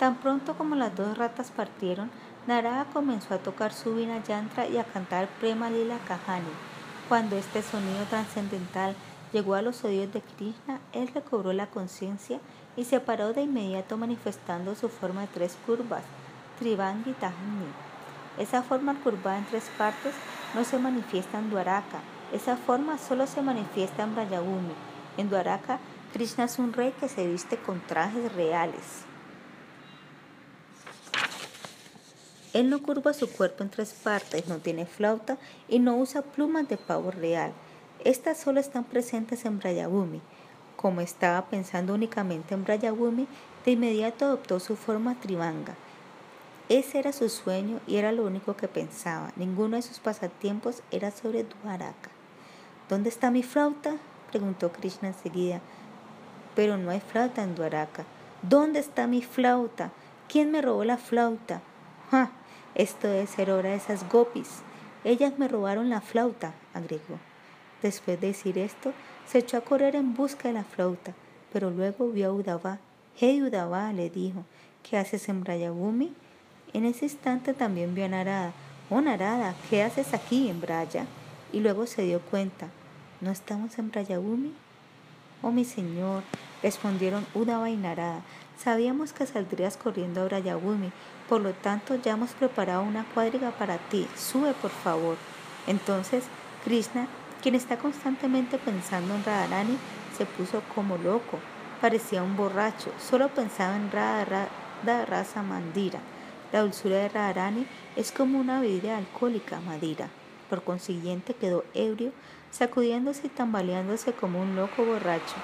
Tan 0.00 0.16
pronto 0.16 0.54
como 0.54 0.74
las 0.74 0.96
dos 0.96 1.16
ratas 1.16 1.52
partieron, 1.52 2.10
Narada 2.48 2.86
comenzó 2.92 3.34
a 3.34 3.38
tocar 3.38 3.72
su 3.72 3.94
vina 3.94 4.20
yantra 4.24 4.66
y 4.66 4.78
a 4.78 4.84
cantar 4.84 5.28
Prema 5.40 5.70
Lila 5.70 5.98
Kahani. 6.08 6.50
Cuando 7.08 7.36
este 7.36 7.62
sonido 7.62 8.04
trascendental 8.10 8.96
llegó 9.32 9.54
a 9.54 9.62
los 9.62 9.84
oídos 9.84 10.12
de 10.12 10.22
Krishna, 10.22 10.80
él 10.92 11.08
recobró 11.14 11.52
la 11.52 11.68
conciencia 11.68 12.40
y 12.76 12.84
se 12.84 12.98
paró 12.98 13.32
de 13.32 13.42
inmediato 13.42 13.96
manifestando 13.96 14.74
su 14.74 14.88
forma 14.88 15.20
de 15.20 15.28
tres 15.28 15.56
curvas, 15.64 16.02
Trivangi 16.58 17.12
Tahani. 17.12 17.70
Esa 18.38 18.62
forma 18.62 18.94
curvada 19.04 19.38
en 19.38 19.44
tres 19.44 19.70
partes 19.78 20.14
no 20.54 20.64
se 20.64 20.78
manifiesta 20.78 21.38
en 21.38 21.50
Dwaraka. 21.50 22.00
Esa 22.32 22.56
forma 22.56 22.98
solo 22.98 23.28
se 23.28 23.40
manifiesta 23.42 24.02
en 24.02 24.14
Brayabhumi. 24.14 24.74
En 25.18 25.28
Dwaraka, 25.28 25.78
Krishna 26.12 26.44
es 26.44 26.58
un 26.58 26.74
rey 26.74 26.92
que 27.00 27.08
se 27.08 27.26
viste 27.26 27.56
con 27.56 27.80
trajes 27.80 28.32
reales. 28.34 29.04
Él 32.52 32.68
no 32.68 32.82
curva 32.82 33.14
su 33.14 33.30
cuerpo 33.30 33.62
en 33.62 33.70
tres 33.70 33.94
partes, 33.94 34.46
no 34.46 34.58
tiene 34.58 34.84
flauta 34.84 35.38
y 35.68 35.78
no 35.78 35.96
usa 35.96 36.20
plumas 36.20 36.68
de 36.68 36.76
pavo 36.76 37.10
real. 37.10 37.52
Estas 38.04 38.38
solo 38.38 38.60
están 38.60 38.84
presentes 38.84 39.46
en 39.46 39.58
Brayabhumi. 39.58 40.20
Como 40.76 41.00
estaba 41.00 41.46
pensando 41.46 41.94
únicamente 41.94 42.52
en 42.52 42.64
Brayabhumi, 42.64 43.26
de 43.64 43.70
inmediato 43.70 44.26
adoptó 44.26 44.60
su 44.60 44.76
forma 44.76 45.18
trivanga. 45.18 45.76
Ese 46.68 46.98
era 46.98 47.12
su 47.12 47.30
sueño 47.30 47.80
y 47.86 47.96
era 47.96 48.12
lo 48.12 48.24
único 48.24 48.54
que 48.54 48.68
pensaba. 48.68 49.32
Ninguno 49.36 49.76
de 49.76 49.82
sus 49.82 49.98
pasatiempos 49.98 50.82
era 50.90 51.10
sobre 51.10 51.44
Dwaraka. 51.44 52.10
¿Dónde 52.90 53.08
está 53.08 53.30
mi 53.30 53.42
flauta? 53.42 53.96
preguntó 54.30 54.72
Krishna 54.72 55.08
enseguida. 55.08 55.62
Pero 56.54 56.76
no 56.76 56.90
hay 56.90 57.00
flauta 57.00 57.42
en 57.42 57.54
Dwaraka. 57.54 58.04
¿Dónde 58.42 58.80
está 58.80 59.06
mi 59.06 59.22
flauta? 59.22 59.90
¿Quién 60.28 60.50
me 60.50 60.62
robó 60.62 60.84
la 60.84 60.96
flauta? 60.96 61.60
¡Ja! 62.10 62.30
Esto 62.74 63.08
debe 63.08 63.26
ser 63.26 63.50
obra 63.50 63.70
de 63.70 63.76
esas 63.76 64.08
gopis. 64.08 64.48
Ellas 65.04 65.38
me 65.38 65.48
robaron 65.48 65.90
la 65.90 66.00
flauta, 66.00 66.54
agregó. 66.74 67.18
Después 67.82 68.20
de 68.20 68.28
decir 68.28 68.58
esto, 68.58 68.92
se 69.26 69.38
echó 69.38 69.56
a 69.56 69.62
correr 69.62 69.96
en 69.96 70.14
busca 70.14 70.48
de 70.48 70.54
la 70.54 70.64
flauta, 70.64 71.12
pero 71.52 71.70
luego 71.70 72.08
vio 72.08 72.28
a 72.28 72.32
Udava. 72.32 72.78
Hey 73.16 73.42
Udava, 73.42 73.92
le 73.92 74.08
dijo, 74.10 74.44
¿qué 74.82 74.96
haces 74.96 75.28
en 75.28 75.42
Brayabhumi? 75.42 76.14
En 76.72 76.84
ese 76.84 77.06
instante 77.06 77.52
también 77.52 77.94
vio 77.94 78.06
a 78.06 78.08
Narada. 78.08 78.52
Oh 78.88 79.00
Narada, 79.00 79.54
¿qué 79.68 79.82
haces 79.82 80.14
aquí 80.14 80.48
en 80.48 80.60
Braya? 80.60 81.06
Y 81.52 81.60
luego 81.60 81.86
se 81.86 82.02
dio 82.02 82.20
cuenta, 82.20 82.68
¿no 83.20 83.30
estamos 83.30 83.78
en 83.78 83.90
Brayabhumi? 83.90 84.54
Oh 85.42 85.50
mi 85.50 85.64
señor, 85.64 86.22
respondieron 86.62 87.26
Udava 87.34 87.68
y 87.68 87.76
Narada, 87.76 88.22
sabíamos 88.56 89.12
que 89.12 89.26
saldrías 89.26 89.76
corriendo 89.76 90.22
a 90.22 90.24
Brayabhumi 90.24 90.92
por 91.32 91.40
lo 91.40 91.54
tanto, 91.54 91.94
ya 91.94 92.12
hemos 92.12 92.32
preparado 92.32 92.82
una 92.82 93.04
cuadriga 93.04 93.52
para 93.52 93.78
ti. 93.78 94.06
Sube, 94.16 94.52
por 94.52 94.70
favor. 94.70 95.16
Entonces, 95.66 96.24
Krishna, 96.62 97.06
quien 97.40 97.54
está 97.54 97.78
constantemente 97.78 98.58
pensando 98.58 99.14
en 99.14 99.24
Radharani, 99.24 99.78
se 100.14 100.26
puso 100.26 100.62
como 100.74 100.98
loco. 100.98 101.38
Parecía 101.80 102.22
un 102.22 102.36
borracho. 102.36 102.92
Solo 103.00 103.28
pensaba 103.28 103.76
en 103.76 103.90
Radha 103.90 105.06
Rasa 105.06 105.42
Mandira. 105.42 106.00
La 106.52 106.60
dulzura 106.60 106.96
de 106.96 107.08
Radharani 107.08 107.66
es 107.96 108.12
como 108.12 108.38
una 108.38 108.60
bebida 108.60 108.98
alcohólica, 108.98 109.58
Madira. 109.60 110.10
Por 110.50 110.62
consiguiente, 110.64 111.32
quedó 111.32 111.64
ebrio, 111.72 112.12
sacudiéndose 112.52 113.26
y 113.26 113.30
tambaleándose 113.30 114.12
como 114.12 114.40
un 114.40 114.54
loco 114.54 114.84
borracho. 114.84 115.34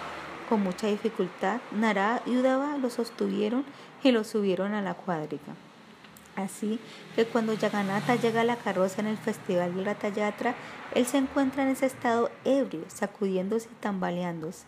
Con 0.48 0.62
mucha 0.62 0.86
dificultad, 0.86 1.60
Narada 1.72 2.22
y 2.24 2.36
Udava 2.36 2.78
lo 2.78 2.88
sostuvieron 2.88 3.64
y 4.04 4.12
lo 4.12 4.22
subieron 4.22 4.74
a 4.74 4.82
la 4.82 4.94
cuadriga. 4.94 5.54
Así 6.36 6.78
que 7.16 7.26
cuando 7.26 7.52
Yaganata 7.52 8.14
llega 8.14 8.42
a 8.42 8.44
la 8.44 8.56
carroza 8.56 9.00
en 9.00 9.08
el 9.08 9.18
festival 9.18 9.74
de 9.74 9.82
Ratayatra, 9.82 10.54
él 10.94 11.04
se 11.04 11.18
encuentra 11.18 11.64
en 11.64 11.70
ese 11.70 11.86
estado 11.86 12.30
ebrio, 12.44 12.84
sacudiéndose 12.86 13.68
y 13.72 13.74
tambaleándose. 13.80 14.64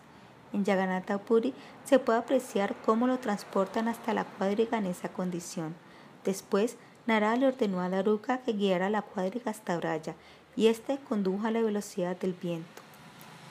En 0.51 0.65
Yaganata 0.65 1.19
Puri 1.19 1.53
se 1.85 1.97
puede 1.97 2.19
apreciar 2.19 2.75
cómo 2.85 3.07
lo 3.07 3.19
transportan 3.19 3.87
hasta 3.87 4.13
la 4.13 4.25
cuadriga 4.25 4.77
en 4.77 4.87
esa 4.87 5.09
condición. 5.09 5.73
Después, 6.25 6.75
Nara 7.07 7.35
le 7.37 7.47
ordenó 7.47 7.79
a 7.79 7.89
Daruka 7.89 8.39
que 8.39 8.53
guiara 8.53 8.89
la 8.89 9.01
cuadriga 9.01 9.51
hasta 9.51 9.77
Braya, 9.77 10.15
y 10.55 10.67
éste 10.67 10.99
condujo 11.07 11.47
a 11.47 11.51
la 11.51 11.61
velocidad 11.61 12.17
del 12.17 12.33
viento. 12.33 12.81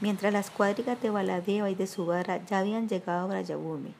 Mientras 0.00 0.32
las 0.32 0.50
cuadrigas 0.50 1.00
de 1.02 1.10
Baladeva 1.10 1.70
y 1.70 1.74
de 1.74 1.86
Subara 1.86 2.44
ya 2.46 2.60
habían 2.60 2.88
llegado 2.88 3.24
a 3.24 3.26
Brayabhumi. 3.26 3.94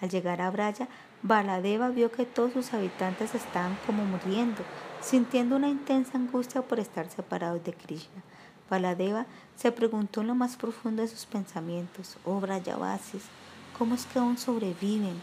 Al 0.00 0.08
llegar 0.08 0.40
a 0.40 0.50
Braya, 0.50 0.88
Baladeva 1.22 1.88
vio 1.90 2.10
que 2.10 2.24
todos 2.24 2.52
sus 2.52 2.72
habitantes 2.72 3.34
estaban 3.34 3.76
como 3.86 4.04
muriendo, 4.04 4.62
sintiendo 5.02 5.56
una 5.56 5.68
intensa 5.68 6.16
angustia 6.16 6.62
por 6.62 6.80
estar 6.80 7.10
separados 7.10 7.62
de 7.64 7.74
Krishna. 7.74 8.22
Baladeva 8.70 9.26
se 9.56 9.72
preguntó 9.72 10.20
en 10.20 10.28
lo 10.28 10.34
más 10.34 10.56
profundo 10.56 11.02
de 11.02 11.08
sus 11.08 11.26
pensamientos, 11.26 12.16
oh 12.24 12.40
Brayavasis, 12.40 13.24
¿cómo 13.76 13.96
es 13.96 14.06
que 14.06 14.18
aún 14.18 14.38
sobreviven? 14.38 15.20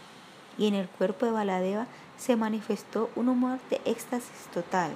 Y 0.58 0.68
en 0.68 0.76
el 0.76 0.88
cuerpo 0.88 1.26
de 1.26 1.32
Baladeva 1.32 1.88
se 2.18 2.36
manifestó 2.36 3.10
un 3.16 3.30
humor 3.30 3.60
de 3.70 3.80
éxtasis 3.86 4.48
total. 4.54 4.92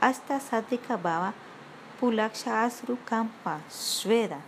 Hasta 0.00 0.40
Sadvika 0.40 0.96
Baba, 0.96 1.34
Pulaksha 2.00 2.64
Asru 2.64 2.98
Kampa, 3.04 3.60
Shveda. 3.70 4.38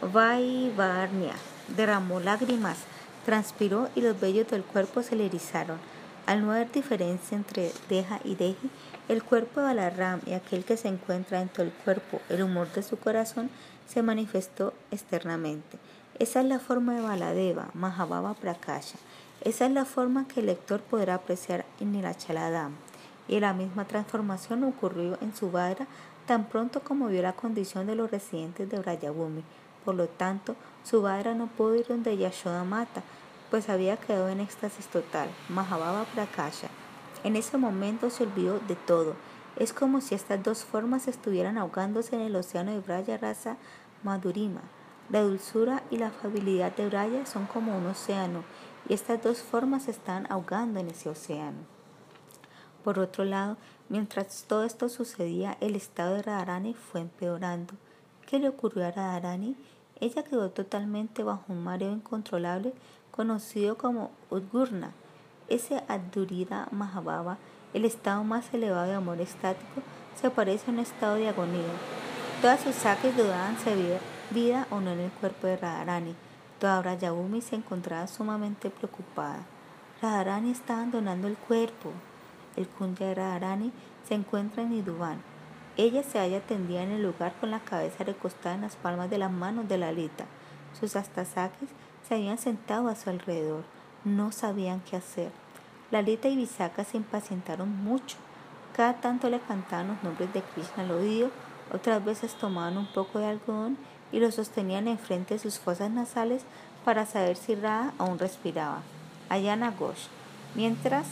Vaivarnia 0.00 1.34
derramó 1.76 2.20
lágrimas, 2.20 2.78
transpiró 3.24 3.88
y 3.94 4.00
los 4.00 4.18
vellos 4.18 4.48
del 4.48 4.64
cuerpo 4.64 5.02
se 5.02 5.16
le 5.16 5.26
erizaron. 5.26 5.78
Al 6.26 6.44
no 6.44 6.52
haber 6.52 6.70
diferencia 6.70 7.36
entre 7.36 7.72
Deja 7.88 8.20
y 8.24 8.36
Deji, 8.36 8.70
el 9.08 9.22
cuerpo 9.22 9.60
de 9.60 9.66
Balaram 9.66 10.20
y 10.26 10.34
aquel 10.34 10.64
que 10.64 10.76
se 10.76 10.88
encuentra 10.88 11.40
dentro 11.40 11.64
del 11.64 11.72
cuerpo, 11.72 12.20
el 12.28 12.42
humor 12.42 12.70
de 12.72 12.82
su 12.82 12.96
corazón, 12.96 13.50
se 13.88 14.02
manifestó 14.02 14.72
externamente. 14.90 15.78
Esa 16.18 16.40
es 16.40 16.46
la 16.46 16.60
forma 16.60 16.94
de 16.94 17.00
Baladeva, 17.00 17.70
Mahababa 17.74 18.34
Prakasha. 18.34 18.98
Esa 19.40 19.66
es 19.66 19.72
la 19.72 19.84
forma 19.84 20.28
que 20.28 20.40
el 20.40 20.46
lector 20.46 20.80
podrá 20.80 21.14
apreciar 21.14 21.64
en 21.80 21.96
el. 21.96 22.06
Y 23.32 23.40
la 23.40 23.54
misma 23.54 23.86
transformación 23.86 24.62
ocurrió 24.62 25.16
en 25.22 25.34
su 25.34 25.46
Subhadra 25.46 25.86
tan 26.26 26.50
pronto 26.50 26.80
como 26.80 27.08
vio 27.08 27.22
la 27.22 27.32
condición 27.32 27.86
de 27.86 27.94
los 27.94 28.10
residentes 28.10 28.68
de 28.68 28.78
Brayabhumi. 28.78 29.42
Por 29.86 29.94
lo 29.94 30.06
tanto, 30.06 30.54
Subhadra 30.84 31.32
no 31.32 31.46
pudo 31.46 31.76
ir 31.76 31.86
donde 31.86 32.18
Yashoda 32.18 32.62
Mata, 32.64 33.02
pues 33.50 33.70
había 33.70 33.96
quedado 33.96 34.28
en 34.28 34.40
éxtasis 34.40 34.86
total, 34.88 35.30
Mahababa 35.48 36.04
Prakasha. 36.04 36.68
En 37.24 37.36
ese 37.36 37.56
momento 37.56 38.10
se 38.10 38.24
olvidó 38.24 38.60
de 38.68 38.76
todo. 38.76 39.14
Es 39.56 39.72
como 39.72 40.02
si 40.02 40.14
estas 40.14 40.42
dos 40.42 40.62
formas 40.62 41.08
estuvieran 41.08 41.56
ahogándose 41.56 42.16
en 42.16 42.20
el 42.20 42.36
océano 42.36 42.72
de 42.72 42.80
Braya 42.80 43.16
Rasa 43.16 43.56
Madhurima. 44.02 44.60
La 45.08 45.22
dulzura 45.22 45.82
y 45.90 45.96
la 45.96 46.08
afabilidad 46.08 46.76
de 46.76 46.86
Braya 46.86 47.24
son 47.24 47.46
como 47.46 47.78
un 47.78 47.86
océano, 47.86 48.44
y 48.90 48.92
estas 48.92 49.22
dos 49.22 49.38
formas 49.38 49.88
están 49.88 50.30
ahogando 50.30 50.80
en 50.80 50.88
ese 50.88 51.08
océano. 51.08 51.71
Por 52.84 52.98
otro 52.98 53.24
lado, 53.24 53.56
mientras 53.88 54.44
todo 54.48 54.64
esto 54.64 54.88
sucedía, 54.88 55.56
el 55.60 55.76
estado 55.76 56.14
de 56.14 56.22
Radharani 56.22 56.74
fue 56.74 57.00
empeorando. 57.00 57.74
¿Qué 58.26 58.38
le 58.38 58.48
ocurrió 58.48 58.86
a 58.86 58.90
Radharani? 58.90 59.56
Ella 60.00 60.24
quedó 60.24 60.50
totalmente 60.50 61.22
bajo 61.22 61.44
un 61.48 61.62
mareo 61.62 61.92
incontrolable 61.92 62.72
conocido 63.12 63.76
como 63.78 64.10
Udgurna. 64.30 64.92
Ese 65.48 65.84
Adurida 65.86 66.66
Mahababa, 66.72 67.38
el 67.74 67.84
estado 67.84 68.24
más 68.24 68.52
elevado 68.52 68.88
de 68.88 68.94
amor 68.94 69.20
estático, 69.20 69.82
se 70.20 70.30
parece 70.30 70.70
a 70.70 70.74
un 70.74 70.80
estado 70.80 71.16
de 71.16 71.28
agonía. 71.28 71.62
Todas 72.40 72.60
sus 72.60 72.74
saques 72.74 73.16
dudaban 73.16 73.56
si 73.58 73.70
había 73.70 74.00
vida 74.30 74.66
o 74.70 74.80
no 74.80 74.90
en 74.90 75.00
el 75.00 75.10
cuerpo 75.12 75.46
de 75.46 75.56
Radharani. 75.56 76.16
Toda 76.58 76.80
Brayabhumi 76.80 77.40
se 77.40 77.56
encontraba 77.56 78.06
sumamente 78.06 78.70
preocupada. 78.70 79.44
Radharani 80.00 80.50
está 80.50 80.74
abandonando 80.74 81.28
el 81.28 81.36
cuerpo. 81.36 81.92
El 82.56 82.68
Kunja 82.68 83.06
de 83.06 83.14
Radharani 83.14 83.72
se 84.06 84.14
encuentra 84.14 84.62
en 84.62 84.72
Iduvan. 84.72 85.22
Ella 85.76 86.02
se 86.02 86.18
halla 86.18 86.40
tendida 86.40 86.82
en 86.82 86.90
el 86.90 87.02
lugar 87.02 87.34
con 87.40 87.50
la 87.50 87.60
cabeza 87.60 88.04
recostada 88.04 88.54
en 88.54 88.62
las 88.62 88.76
palmas 88.76 89.08
de 89.08 89.18
las 89.18 89.30
manos 89.30 89.68
de 89.68 89.78
Lalita. 89.78 90.26
Sus 90.78 90.96
astasakis 90.96 91.70
se 92.06 92.14
habían 92.14 92.38
sentado 92.38 92.88
a 92.88 92.94
su 92.94 93.10
alrededor. 93.10 93.64
No 94.04 94.32
sabían 94.32 94.80
qué 94.80 94.96
hacer. 94.96 95.30
Lalita 95.90 96.28
y 96.28 96.36
Visaka 96.36 96.84
se 96.84 96.96
impacientaron 96.96 97.74
mucho. 97.84 98.16
Cada 98.74 98.94
tanto 99.00 99.28
le 99.28 99.40
cantaban 99.40 99.88
los 99.88 100.02
nombres 100.02 100.32
de 100.32 100.42
Krishna 100.42 100.82
al 100.82 100.90
oído, 100.90 101.30
otras 101.72 102.04
veces 102.04 102.34
tomaban 102.34 102.76
un 102.76 102.86
poco 102.86 103.18
de 103.18 103.26
algodón 103.26 103.76
y 104.10 104.20
lo 104.20 104.30
sostenían 104.30 104.88
enfrente 104.88 105.34
de 105.34 105.40
sus 105.40 105.58
fosas 105.58 105.90
nasales 105.90 106.42
para 106.84 107.06
saber 107.06 107.36
si 107.36 107.54
Radha 107.54 107.92
aún 107.98 108.18
respiraba. 108.18 108.82
Ayana 109.28 109.70
Ghosh. 109.70 110.06
Mientras 110.54 111.06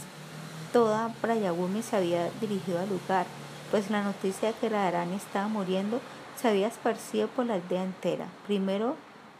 toda 0.73 1.15
Brayabhumi 1.23 1.83
se 1.83 1.97
había 1.97 2.31
dirigido 2.41 2.81
al 2.81 2.89
lugar, 2.89 3.27
pues 3.71 3.91
la 3.91 4.03
noticia 4.03 4.49
de 4.49 4.55
que 4.55 4.69
Radharani 4.69 5.17
estaba 5.17 5.49
muriendo 5.49 6.01
se 6.41 6.49
había 6.49 6.69
esparcido 6.69 7.29
por 7.29 7.47
la 7.47 7.55
aldea 7.55 7.85
entera. 7.85 8.27
Primero 8.47 8.97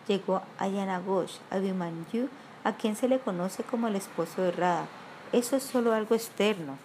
llegó 0.07 0.43
a 0.59 0.69
Bhimanyu, 1.59 2.29
a 2.65 2.73
quien 2.75 2.97
se 2.97 3.09
le 3.09 3.19
conoce 3.19 3.63
como 3.63 3.89
el 3.89 3.97
esposo 3.97 4.43
de 4.43 4.53
Radha. 4.53 4.87
Eso 5.33 5.57
es 5.57 5.63
solo 5.63 5.93
algo 5.93 6.15
externo. 6.15 6.77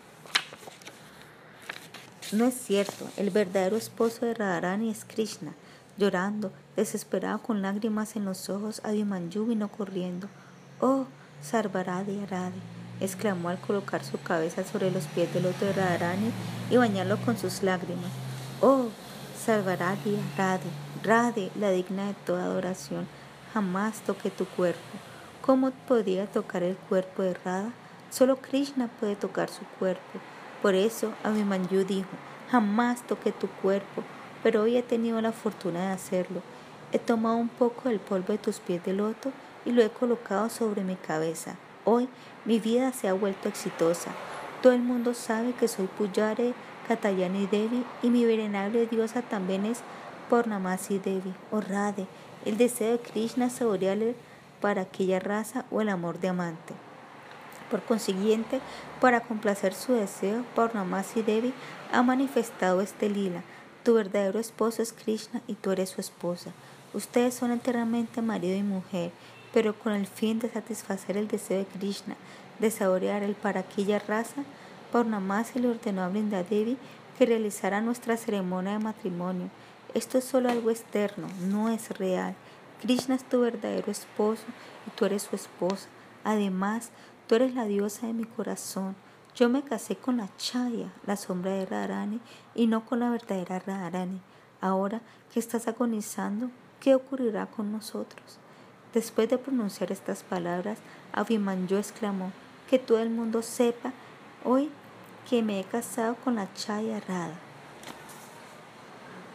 No 2.32 2.46
es 2.46 2.56
cierto, 2.56 3.08
el 3.18 3.30
verdadero 3.30 3.78
esposo 3.78 4.25
de 4.25 4.34
Radharani 4.34 4.90
es 4.90 5.06
Krishna. 5.06 5.54
Llorando, 5.98 6.52
desesperado 6.75 7.40
con 7.40 7.62
lágrimas 7.62 8.16
en 8.16 8.25
los 8.25 8.50
ojos, 8.50 8.82
Abhimanyu 8.84 9.46
vino 9.46 9.70
corriendo. 9.70 10.28
¡Oh, 10.82 11.06
Sarvaradi 11.42 12.20
Aradi! 12.22 12.75
Exclamó 13.02 13.50
al 13.50 13.60
colocar 13.60 14.04
su 14.04 14.22
cabeza 14.22 14.64
sobre 14.64 14.92
los 14.92 15.06
pies 15.08 15.34
del 15.34 15.46
otro 15.46 15.72
Radharani 15.74 16.32
y 16.70 16.78
bañarlo 16.78 17.18
con 17.18 17.38
sus 17.38 17.64
lágrimas. 17.64 18.12
¡Oh, 18.62 18.88
Sarvaradi 19.38 20.18
Aradi! 20.38 20.70
Radhe, 21.04 21.52
la 21.60 21.70
digna 21.70 22.08
de 22.08 22.14
toda 22.25 22.46
adoración, 22.46 23.08
jamás 23.54 24.02
toqué 24.02 24.32
tu 24.32 24.46
cuerpo. 24.46 24.80
¿Cómo 25.42 25.70
podría 25.88 26.25
tocar 26.25 26.64
el 26.64 26.75
cuerpo 26.75 27.22
de 27.22 27.36
Radha? 27.36 27.72
Solo 28.10 28.38
Krishna 28.38 28.90
puede 29.00 29.16
tocar 29.16 29.50
su 29.50 29.64
cuerpo. 29.78 30.20
Por 30.64 30.74
eso 30.74 31.14
Abhimanyu 31.24 31.84
dijo, 31.84 32.10
jamás 32.50 33.06
toqué 33.06 33.32
tu 33.32 33.48
cuerpo, 33.48 34.02
pero 34.42 34.64
hoy 34.64 34.78
he 34.78 34.84
tenido 34.84 35.22
la 35.22 35.32
fortuna 35.32 35.82
de 35.82 35.94
hacerlo. 35.94 36.42
He 36.92 36.98
tomado 36.98 37.36
un 37.36 37.50
poco 37.50 37.90
del 37.90 38.00
polvo 38.00 38.32
de 38.34 38.40
tus 38.40 38.60
pies 38.60 38.84
de 38.84 38.94
loto 38.94 39.32
y 39.64 39.74
lo 39.74 39.84
he 39.84 39.90
colocado 39.90 40.50
sobre 40.50 40.84
mi 40.84 40.96
cabeza. 40.96 41.56
Hoy 41.86 42.10
mi 42.46 42.60
vida 42.60 42.92
se 42.92 43.08
ha 43.08 43.13
vuelto 43.13 43.48
exitosa. 43.48 44.12
Todo 44.62 44.74
el 44.74 44.82
mundo 44.82 45.13
sabe 45.13 45.54
que 45.54 45.68
soy 45.68 45.86
Puyare 45.86 46.54
Katayani 46.88 47.46
Devi 47.46 47.84
y 48.01 48.10
mi 48.10 48.25
venerable 48.25 48.88
diosa 48.88 49.22
también 49.22 49.65
es 49.65 49.82
Purnamasi 50.30 50.98
Devi 50.98 51.34
o 51.51 51.62
Radhe. 51.62 52.08
El 52.44 52.58
deseo 52.58 52.94
de 52.94 53.00
Krishna 53.00 53.51
saborearle 53.51 54.15
para 54.62 54.82
aquella 54.82 55.20
raza 55.20 55.65
o 55.70 55.82
el 55.82 55.89
amor 55.89 56.20
de 56.20 56.30
amante. 56.30 56.74
Por 57.70 57.84
consiguiente, 57.84 58.62
para 59.00 59.22
complacer 59.22 59.74
su 59.74 59.94
deseo, 59.94 60.44
Purnamasi 60.56 61.22
Devi 61.22 61.54
ha 61.92 62.01
manifestado 62.01 62.82
este 62.82 63.10
lila. 63.10 63.44
Tu 63.84 63.94
verdadero 63.94 64.39
esposo 64.39 64.82
es 64.82 64.94
Krishna 64.94 65.42
y 65.46 65.54
tú 65.54 65.72
eres 65.72 65.89
su 65.89 66.01
esposa. 66.01 66.51
Ustedes 66.94 67.34
son 67.34 67.51
eternamente 67.51 68.22
marido 68.22 68.56
y 68.56 68.63
mujer, 68.63 69.12
pero 69.55 69.74
con 69.74 69.93
el 69.93 70.05
fin 70.05 70.39
de 70.39 70.50
satisfacer 70.50 71.15
el 71.15 71.29
deseo 71.29 71.59
de 71.59 71.65
Krishna, 71.65 72.17
de 72.59 72.69
saborear 72.69 73.24
el 73.24 73.35
para 73.35 73.62
aquella 73.62 74.00
raza, 74.00 74.43
Purnamasi 74.91 75.59
le 75.59 75.69
ordenó 75.69 76.03
a 76.03 76.09
Devi 76.09 76.77
que 77.17 77.25
realizara 77.25 77.79
nuestra 77.79 78.17
ceremonia 78.17 78.74
de 78.74 78.79
matrimonio. 78.79 79.50
Esto 79.93 80.17
es 80.17 80.25
solo 80.25 80.50
algo 80.50 80.71
externo, 80.71 81.29
no 81.48 81.70
es 81.70 81.89
real. 81.98 82.35
Krishna 82.81 83.15
es 83.15 83.24
tu 83.24 83.39
verdadero 83.39 83.89
esposo 83.89 84.44
y 84.85 84.89
tú 84.89 85.05
eres 85.05 85.24
su 85.24 85.37
esposa. 85.37 85.87
Además, 86.25 86.91
Tú 87.27 87.33
eres 87.33 87.55
la 87.55 87.65
diosa 87.65 88.05
de 88.05 88.13
mi 88.13 88.25
corazón. 88.25 88.96
Yo 89.35 89.50
me 89.50 89.63
casé 89.63 89.96
con 89.96 90.18
la 90.18 90.29
Chaya, 90.37 90.94
la 91.07 91.15
sombra 91.15 91.53
de 91.53 91.65
Radharani, 91.65 92.22
y 92.53 92.68
no 92.68 92.85
con 92.85 93.00
la 93.00 93.09
verdadera 93.09 93.57
Radharani. 93.57 94.22
Ahora 94.61 95.01
que 95.33 95.39
estás 95.39 95.68
agonizando, 95.68 96.51
¿qué 96.79 96.94
ocurrirá 96.94 97.48
con 97.48 97.72
nosotros? 97.72 98.37
Después 98.96 99.29
de 99.29 99.38
pronunciar 99.38 99.92
estas 99.92 100.24
palabras, 100.24 100.79
Abhimanyu 101.12 101.75
exclamó, 101.75 102.31
que 102.70 102.79
todo 102.79 103.00
el 103.00 103.10
mundo 103.10 103.42
sepa 103.42 103.92
hoy 104.46 104.72
que 105.29 105.44
me 105.44 105.60
he 105.60 105.66
casado 105.66 106.16
con 106.16 106.36
la 106.36 106.48
Chaya 106.53 107.01
Radha. 107.01 107.36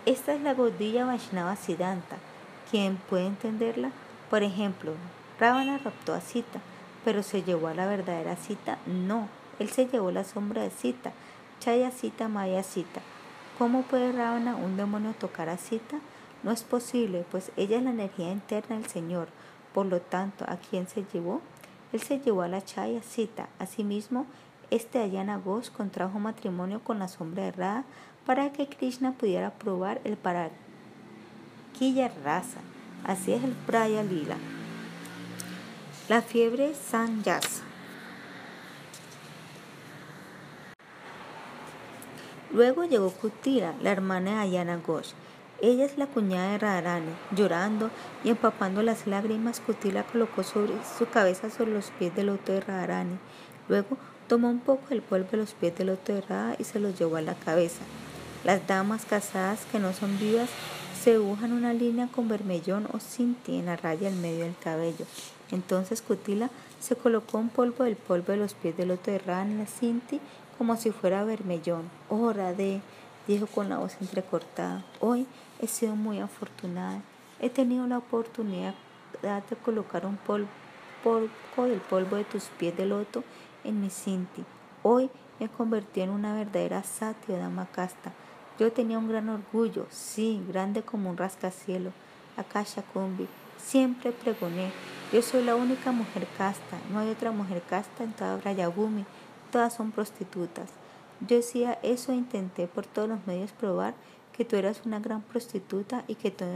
Esta 0.07 0.33
es 0.33 0.40
la 0.40 0.55
godilla 0.55 1.05
Vaishnava 1.05 1.57
Siddhanta. 1.57 2.16
¿Quién 2.70 2.96
puede 3.11 3.27
entenderla? 3.27 3.90
Por 4.31 4.42
ejemplo, 4.42 4.94
Ravana 5.38 5.77
raptó 5.77 6.14
a 6.14 6.23
Sita, 6.23 6.61
pero 7.05 7.23
se 7.23 7.42
llevó 7.42 7.68
a 7.68 7.75
la 7.75 7.87
verdadera 7.87 8.37
cita. 8.37 8.79
No, 8.87 9.29
él 9.59 9.68
se 9.68 9.87
llevó 9.87 10.11
la 10.11 10.25
sombra 10.25 10.62
de 10.62 10.70
cita. 10.70 11.12
Chaya 11.61 11.90
cita, 11.90 12.29
Maya 12.29 12.62
cita. 12.62 13.03
¿Cómo 13.59 13.83
puede 13.83 14.11
Ravana, 14.12 14.57
un 14.57 14.79
demonio, 14.79 15.12
tocar 15.12 15.51
a 15.51 15.59
cita? 15.59 15.99
No 16.42 16.51
es 16.51 16.62
posible, 16.62 17.27
pues 17.31 17.53
ella 17.59 17.77
es 17.77 17.83
la 17.83 17.90
energía 17.90 18.33
interna 18.33 18.77
del 18.77 18.87
Señor. 18.87 19.29
Por 19.74 19.87
lo 19.87 20.00
tanto, 20.00 20.44
¿a 20.48 20.56
quién 20.56 20.88
se 20.88 21.04
llevó? 21.12 21.40
Él 21.92 22.00
se 22.00 22.20
llevó 22.20 22.42
a 22.42 22.48
la 22.48 22.64
Chaya 22.64 23.02
cita. 23.02 23.48
Asimismo, 23.59 24.26
este 24.70 24.98
Ayana 24.98 25.38
Ghosh 25.38 25.70
contrajo 25.70 26.18
matrimonio 26.18 26.80
con 26.83 26.98
la 26.98 27.09
sombra 27.09 27.50
de 27.50 27.83
para 28.24 28.52
que 28.52 28.68
Krishna 28.68 29.12
pudiera 29.12 29.50
probar 29.50 30.00
el 30.04 30.16
Parakilla 30.16 30.52
Rasa. 32.24 32.61
Así 33.04 33.33
es 33.33 33.42
el 33.42 33.52
Praya 33.52 34.02
Lila. 34.02 34.37
La 36.09 36.22
fiebre 36.22 36.74
Sanyasa. 36.74 37.64
Luego 42.52 42.85
llegó 42.85 43.11
Kutira, 43.11 43.74
la 43.80 43.92
hermana 43.92 44.33
de 44.33 44.38
Ayana 44.38 44.76
Ghosh. 44.76 45.12
Ella 45.62 45.85
es 45.85 45.99
la 45.99 46.07
cuñada 46.07 46.53
de 46.53 46.59
Radharani. 46.59 47.12
Llorando 47.37 47.90
y 48.25 48.31
empapando 48.31 48.83
las 48.83 49.07
lágrimas, 49.07 49.61
Kutila 49.61 50.05
colocó 50.05 50.42
sobre 50.42 50.73
su 50.96 51.07
cabeza 51.07 51.51
sobre 51.51 51.73
los 51.73 51.90
pies 51.99 52.16
del 52.16 52.29
loto 52.29 52.53
de 52.53 52.62
Radharani. 52.62 53.18
Luego 53.68 53.99
tomó 54.27 54.49
un 54.49 54.61
poco 54.61 54.88
del 54.88 55.03
polvo 55.03 55.29
de 55.33 55.37
los 55.37 55.53
pies 55.53 55.77
del 55.77 55.88
loto 55.88 56.14
de 56.14 56.23
Radha 56.23 56.57
y 56.59 56.64
se 56.64 56.81
los 56.81 56.99
llevó 56.99 57.16
a 57.16 57.20
la 57.20 57.35
cabeza. 57.35 57.83
Las 58.42 58.66
damas 58.66 59.05
casadas 59.05 59.66
que 59.70 59.79
no 59.79 59.92
son 59.92 60.18
vivas 60.18 60.49
se 60.99 61.18
dibujan 61.18 61.53
una 61.53 61.75
línea 61.75 62.09
con 62.09 62.29
vermellón 62.29 62.88
o 62.94 62.99
cinti 62.99 63.59
en 63.59 63.66
la 63.66 63.77
raya 63.77 64.09
al 64.09 64.14
medio 64.14 64.44
del 64.44 64.57
cabello. 64.57 65.05
Entonces 65.51 66.01
Kutila 66.01 66.49
se 66.81 66.96
colocó 66.96 67.37
un 67.37 67.51
polvo 67.51 67.85
del 67.85 67.96
polvo 67.96 68.33
de 68.33 68.38
los 68.38 68.55
pies 68.55 68.79
del 68.79 68.88
loto 68.88 69.11
de 69.11 69.18
Ra 69.18 69.42
en 69.42 69.59
la 69.59 69.66
cinti 69.66 70.20
como 70.57 70.79
si 70.79 70.90
fuera 70.90 71.23
vermellón. 71.25 71.90
Oh 72.09 72.33
Radhe, 72.33 72.81
dijo 73.27 73.46
con 73.46 73.68
la 73.68 73.77
voz 73.77 73.96
entrecortada, 74.01 74.85
hoy 75.01 75.27
he 75.61 75.66
sido 75.66 75.94
muy 75.94 76.18
afortunada. 76.18 77.01
He 77.38 77.51
tenido 77.51 77.87
la 77.87 77.99
oportunidad 77.99 78.75
de 79.23 79.57
colocar 79.64 80.07
un 80.07 80.16
polvo, 80.16 80.49
del 81.57 81.81
polvo 81.81 82.16
de 82.16 82.25
tus 82.25 82.44
pies 82.59 82.77
de 82.77 82.87
loto 82.87 83.23
en 83.64 83.81
mi 83.81 83.90
cinti. 83.90 84.44
Hoy 84.83 85.11
me 85.38 85.49
convertí 85.49 86.01
en 86.01 86.11
una 86.11 86.35
verdadera 86.35 86.83
satya 86.83 87.38
dama 87.38 87.66
casta 87.66 88.12
yo 88.61 88.70
tenía 88.70 88.99
un 88.99 89.09
gran 89.09 89.31
orgullo, 89.31 89.87
sí, 89.88 90.44
grande 90.46 90.83
como 90.83 91.09
un 91.09 91.16
rascacielos. 91.16 91.94
Akasha 92.37 92.83
Kumbi, 92.83 93.27
siempre 93.57 94.12
pregoné, 94.12 94.70
yo 95.11 95.23
soy 95.23 95.42
la 95.42 95.57
única 95.57 95.92
mujer 95.92 96.27
casta, 96.37 96.79
no 96.92 96.99
hay 96.99 97.09
otra 97.09 97.31
mujer 97.31 97.62
casta 97.62 98.05
en 98.05 98.12
toda 98.12 98.37
Brayabhumi, 98.37 99.07
todas 99.51 99.73
son 99.73 99.92
prostitutas. 99.92 100.68
Yo 101.27 101.37
decía 101.37 101.79
eso 101.83 102.12
e 102.12 102.16
intenté 102.16 102.66
por 102.66 102.85
todos 102.85 103.09
los 103.09 103.27
medios 103.27 103.51
probar 103.53 103.94
que 104.40 104.46
tú 104.46 104.57
eras 104.57 104.81
una 104.87 105.00
gran 105.00 105.20
prostituta 105.20 106.03
y 106.09 106.14
que 106.14 106.31
tú 106.31 106.46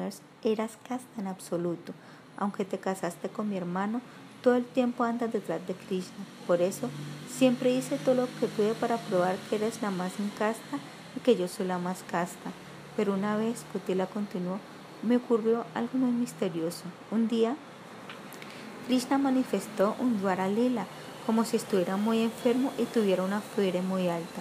eras, 0.42 0.78
casta 0.88 1.20
en 1.20 1.26
absoluto. 1.26 1.92
Aunque 2.38 2.64
te 2.64 2.78
casaste 2.78 3.28
con 3.28 3.50
mi 3.50 3.58
hermano, 3.58 4.00
todo 4.42 4.54
el 4.54 4.64
tiempo 4.64 5.04
andas 5.04 5.30
detrás 5.30 5.60
de 5.66 5.74
Krishna. 5.74 6.24
Por 6.46 6.62
eso 6.62 6.88
siempre 7.28 7.74
hice 7.74 7.98
todo 7.98 8.14
lo 8.14 8.26
que 8.40 8.46
pude 8.46 8.72
para 8.72 8.96
probar 8.96 9.36
que 9.36 9.56
eres 9.56 9.82
la 9.82 9.90
más 9.90 10.18
incasta 10.18 10.78
y 11.14 11.20
que 11.20 11.36
yo 11.36 11.46
soy 11.46 11.66
la 11.66 11.76
más 11.76 12.02
casta. 12.10 12.52
Pero 12.96 13.12
una 13.12 13.36
vez, 13.36 13.66
Kutila 13.70 14.06
continuó, 14.06 14.60
me 15.02 15.18
ocurrió 15.18 15.66
algo 15.74 15.98
muy 15.98 16.12
misterioso. 16.12 16.84
Un 17.10 17.28
día, 17.28 17.54
Krishna 18.86 19.18
manifestó 19.18 19.94
un 19.98 20.22
Dwara 20.22 20.48
Lila, 20.48 20.86
como 21.26 21.44
si 21.44 21.58
estuviera 21.58 21.98
muy 21.98 22.22
enfermo 22.22 22.72
y 22.78 22.84
tuviera 22.84 23.22
una 23.22 23.42
fiebre 23.42 23.82
muy 23.82 24.08
alta. 24.08 24.40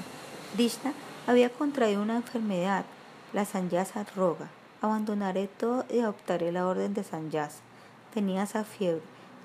Krishna 0.54 0.94
había 1.28 1.50
contraído 1.50 2.02
una 2.02 2.16
enfermedad, 2.16 2.86
la 3.34 3.46
Sanyasa 3.46 4.06
Roga. 4.16 4.48
Abandonaré 4.82 5.48
todo 5.48 5.86
y 5.90 6.00
adoptaré 6.00 6.52
la 6.52 6.68
orden 6.68 6.94
de 6.94 7.04
Sanyasa. 7.04 7.62
Tenía 8.14 8.44
esa 8.44 8.64
fiebre. 8.64 9.02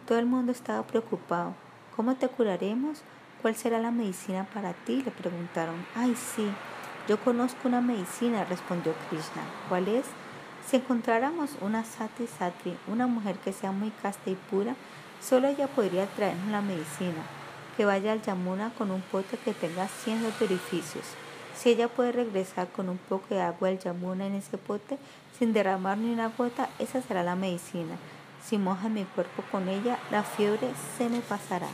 Todo 0.07 0.18
el 0.18 0.27
mundo 0.27 0.53
estaba 0.53 0.87
preocupado. 0.87 1.55
¿Cómo 1.96 2.14
te 2.16 2.29
curaremos? 2.29 3.03
¿Cuál 3.40 3.57
será 3.57 3.79
la 3.79 3.90
medicina 3.90 4.46
para 4.53 4.74
ti? 4.74 5.03
Le 5.03 5.11
preguntaron. 5.11 5.87
Ay, 5.94 6.14
sí, 6.16 6.51
Yo 7.09 7.18
conozco 7.18 7.68
una 7.68 7.81
medicina, 7.81 8.44
respondió 8.44 8.92
Krishna. 9.09 9.42
¿Cuál 9.70 9.88
es? 9.88 10.05
Si 10.66 10.77
encontráramos 10.77 11.53
una 11.62 11.83
sati 11.83 12.27
satri, 12.27 12.77
una 12.87 13.07
mujer 13.07 13.37
que 13.38 13.55
sea 13.55 13.72
muy 13.72 13.90
casta 14.03 14.29
y 14.29 14.35
pura, 14.35 14.74
solo 15.22 15.48
ella 15.48 15.68
podría 15.68 16.07
traernos 16.07 16.48
la 16.48 16.61
medicina. 16.61 17.22
Que 17.79 17.87
vaya 17.87 18.12
al 18.12 18.20
Yamuna 18.20 18.74
con 18.77 18.90
un 18.90 19.01
pote 19.01 19.38
que 19.38 19.55
tenga 19.55 19.88
100 19.88 20.27
orificios. 20.42 21.07
Si 21.58 21.70
ella 21.70 21.88
puede 21.88 22.12
regresar 22.12 22.68
con 22.68 22.88
un 22.88 22.98
poco 22.98 23.34
de 23.34 23.40
agua 23.40 23.68
al 23.68 23.80
Yamuna 23.80 24.26
en 24.26 24.34
ese 24.36 24.58
pote 24.58 24.96
sin 25.36 25.52
derramar 25.52 25.98
ni 25.98 26.12
una 26.12 26.28
gota, 26.28 26.70
esa 26.78 27.02
será 27.02 27.24
la 27.24 27.34
medicina. 27.34 27.96
Si 28.44 28.58
moja 28.58 28.88
mi 28.88 29.04
cuerpo 29.04 29.42
con 29.50 29.68
ella, 29.68 29.98
la 30.12 30.22
fiebre 30.22 30.70
se 30.96 31.08
me 31.08 31.20
pasará. 31.20 31.68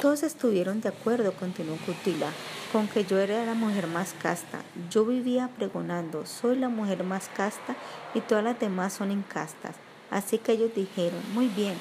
Todos 0.00 0.22
estuvieron 0.22 0.80
de 0.80 0.88
acuerdo, 0.88 1.32
continuó 1.34 1.76
Kutila, 1.86 2.30
con 2.72 2.88
que 2.88 3.04
yo 3.04 3.18
era 3.18 3.44
la 3.44 3.54
mujer 3.54 3.86
más 3.86 4.14
casta. 4.14 4.62
Yo 4.90 5.04
vivía 5.04 5.50
pregonando, 5.56 6.24
soy 6.24 6.56
la 6.56 6.70
mujer 6.70 7.04
más 7.04 7.28
casta 7.36 7.76
y 8.14 8.20
todas 8.20 8.42
las 8.42 8.58
demás 8.58 8.94
son 8.94 9.12
incastas. 9.12 9.76
Así 10.10 10.38
que 10.38 10.52
ellos 10.52 10.74
dijeron, 10.74 11.20
muy 11.34 11.48
bien, 11.48 11.74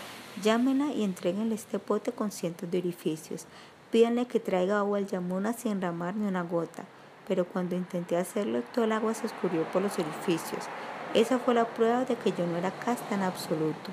llámenla 0.44 0.92
y 0.92 1.04
entreguenle 1.04 1.56
este 1.56 1.80
pote 1.80 2.12
con 2.12 2.32
cientos 2.32 2.70
de 2.70 2.78
orificios. 2.78 3.46
Pídanle 3.92 4.26
que 4.26 4.40
traiga 4.40 4.80
agua 4.80 4.98
al 4.98 5.08
Yamuna 5.08 5.54
sin 5.54 5.82
ramar 5.82 6.16
ni 6.16 6.28
una 6.28 6.44
gota. 6.44 6.86
Pero 7.28 7.46
cuando 7.46 7.76
intenté 7.76 8.18
hacerlo, 8.18 8.64
todo 8.74 8.86
el 8.86 8.92
agua 8.92 9.14
se 9.14 9.28
escurrió 9.28 9.64
por 9.66 9.82
los 9.82 10.00
orificios. 10.00 10.66
Esa 11.14 11.40
fue 11.40 11.54
la 11.54 11.66
prueba 11.66 12.06
de 12.06 12.16
que 12.16 12.32
yo 12.32 12.48
no 12.48 12.58
era 12.58 12.72
casta 12.72 13.16
en 13.16 13.24
absoluto. 13.24 13.92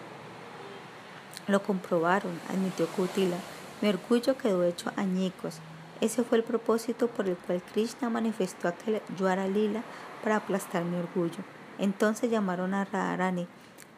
Lo 1.48 1.62
comprobaron, 1.62 2.38
admitió 2.48 2.86
Kutila. 2.86 3.36
Mi 3.80 3.88
orgullo 3.88 4.36
quedó 4.36 4.64
hecho 4.64 4.92
añicos. 4.96 5.58
Ese 6.00 6.22
fue 6.22 6.38
el 6.38 6.44
propósito 6.44 7.08
por 7.08 7.26
el 7.28 7.36
cual 7.36 7.60
Krishna 7.72 8.08
manifestó 8.08 8.68
aquel 8.68 9.02
Yuara 9.18 9.48
Lila 9.48 9.82
para 10.22 10.36
aplastar 10.36 10.84
mi 10.84 10.96
orgullo. 10.96 11.42
Entonces 11.78 12.30
llamaron 12.30 12.74
a 12.74 12.84
Radharani. 12.84 13.48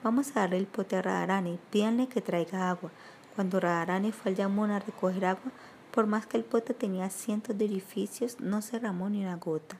Vamos 0.03 0.31
a 0.31 0.41
darle 0.41 0.57
el 0.57 0.67
pote 0.67 0.97
a 0.97 1.03
Radharani, 1.03 1.59
pídanle 1.71 2.09
que 2.09 2.23
traiga 2.23 2.71
agua. 2.71 2.91
Cuando 3.35 3.61
Radharani 3.61 4.13
fue 4.13 4.31
al 4.31 4.37
Yamuna 4.37 4.77
a 4.77 4.81
recoger 4.81 5.27
agua, 5.27 5.53
por 5.91 6.07
más 6.07 6.27
que 6.27 6.37
el 6.37 6.45
pote 6.45 6.75
tenía 6.75 7.11
cientos 7.11 7.57
de 7.59 7.65
orificios, 7.65 8.41
no 8.41 8.63
se 8.63 8.79
ramó 8.79 9.11
ni 9.11 9.23
una 9.23 9.37
gota. 9.37 9.77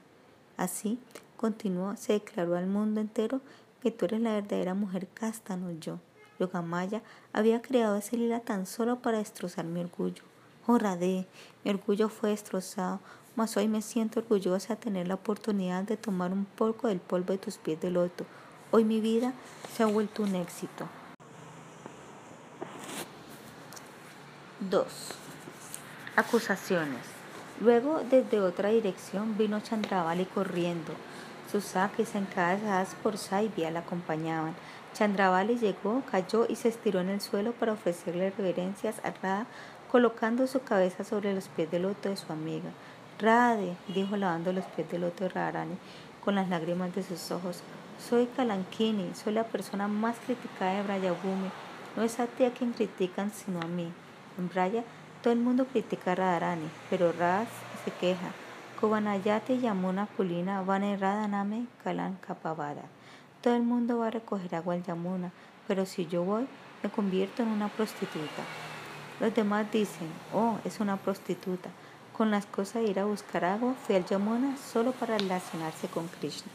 Así, 0.57 0.99
continuó, 1.37 1.95
se 1.97 2.13
declaró 2.13 2.55
al 2.55 2.67
mundo 2.67 3.01
entero 3.01 3.41
que 3.81 3.91
tú 3.91 4.05
eres 4.05 4.21
la 4.21 4.33
verdadera 4.33 4.73
mujer 4.73 5.07
casta, 5.13 5.57
no 5.57 5.71
yo. 5.71 5.99
Yogamaya 6.39 7.01
había 7.33 7.61
creado 7.61 7.95
ese 7.95 8.17
lila 8.17 8.39
tan 8.39 8.65
solo 8.65 8.99
para 8.99 9.19
destrozar 9.19 9.65
mi 9.65 9.79
orgullo. 9.79 10.23
Oh 10.67 10.77
mi 10.77 11.71
orgullo 11.71 12.09
fue 12.09 12.29
destrozado, 12.29 12.99
mas 13.35 13.57
hoy 13.57 13.67
me 13.67 13.81
siento 13.81 14.19
orgullosa 14.19 14.75
de 14.75 14.81
tener 14.81 15.07
la 15.07 15.15
oportunidad 15.15 15.83
de 15.83 15.97
tomar 15.97 16.31
un 16.31 16.45
poco 16.45 16.87
del 16.87 16.99
polvo 16.99 17.33
de 17.33 17.39
tus 17.39 17.57
pies 17.57 17.79
de 17.81 17.89
loto. 17.89 18.25
Hoy 18.71 18.83
mi 18.83 19.01
vida 19.01 19.33
se 19.75 19.83
ha 19.83 19.87
vuelto 19.87 20.23
un 20.23 20.35
éxito. 20.35 20.87
2. 24.69 25.20
Acusaciones. 26.17 26.99
Luego, 27.61 28.01
desde 28.09 28.41
otra 28.41 28.67
dirección, 28.67 29.37
vino 29.37 29.61
Chandravali 29.61 30.25
corriendo. 30.25 30.91
Sus 31.49 31.63
saques 31.63 32.15
encabezadas 32.15 32.95
por 33.01 33.17
Saibia 33.17 33.71
la 33.71 33.79
acompañaban. 33.79 34.53
Chandravali 34.93 35.57
llegó, 35.57 36.03
cayó 36.11 36.45
y 36.49 36.57
se 36.57 36.67
estiró 36.67 36.99
en 36.99 37.07
el 37.07 37.21
suelo 37.21 37.53
para 37.53 37.71
ofrecerle 37.71 38.33
reverencias 38.37 38.99
a 39.05 39.11
Radha, 39.11 39.45
colocando 39.89 40.47
su 40.47 40.61
cabeza 40.63 41.05
sobre 41.05 41.33
los 41.33 41.47
pies 41.47 41.71
de 41.71 41.79
loto 41.79 42.09
de 42.09 42.17
su 42.17 42.33
amiga. 42.33 42.71
Radhe, 43.17 43.77
dijo 43.87 44.17
lavando 44.17 44.51
los 44.51 44.65
pies 44.65 44.91
de 44.91 44.99
loto 44.99 45.23
de 45.23 45.29
Radharani 45.29 45.77
con 46.25 46.35
las 46.35 46.49
lágrimas 46.49 46.93
de 46.93 47.03
sus 47.03 47.31
ojos, 47.31 47.63
soy 48.09 48.25
Kalankini, 48.35 49.11
soy 49.15 49.33
la 49.33 49.45
persona 49.45 49.87
más 49.87 50.17
criticada 50.25 50.73
de 50.73 50.83
Brayabhumi. 50.83 51.51
No 51.95 52.03
es 52.03 52.19
a 52.19 52.27
ti 52.27 52.43
a 52.43 52.51
quien 52.51 52.73
critican, 52.73 53.31
sino 53.31 53.61
a 53.61 53.65
mí. 53.65 53.91
En 54.37 54.49
todo 55.21 55.33
el 55.33 55.39
mundo 55.39 55.65
critica 55.65 56.13
a 56.13 56.15
Radharani, 56.15 56.67
pero 56.89 57.11
Raz 57.11 57.47
se 57.85 57.91
queja. 57.91 58.31
Kubanayate 58.79 59.59
Yamuna 59.59 60.07
Kulina 60.17 60.63
Vane 60.63 60.97
Radhaname 60.97 61.67
Kalan 61.83 62.15
Kapavada. 62.15 62.81
Todo 63.41 63.55
el 63.55 63.61
mundo 63.61 63.99
va 63.99 64.07
a 64.07 64.11
recoger 64.11 64.55
agua 64.55 64.73
al 64.73 64.83
Yamuna, 64.83 65.31
pero 65.67 65.85
si 65.85 66.07
yo 66.07 66.23
voy, 66.23 66.47
me 66.81 66.89
convierto 66.89 67.43
en 67.43 67.49
una 67.49 67.67
prostituta. 67.67 68.43
Los 69.19 69.35
demás 69.35 69.71
dicen, 69.71 70.07
oh, 70.33 70.57
es 70.65 70.79
una 70.79 70.97
prostituta. 70.97 71.69
Con 72.17 72.31
las 72.31 72.47
cosas 72.47 72.81
de 72.81 72.89
ir 72.89 72.99
a 72.99 73.05
buscar 73.05 73.45
agua, 73.45 73.75
fui 73.85 73.95
al 73.95 74.05
Yamuna 74.05 74.57
solo 74.57 74.91
para 74.91 75.19
relacionarse 75.19 75.87
con 75.87 76.07
Krishna. 76.07 76.51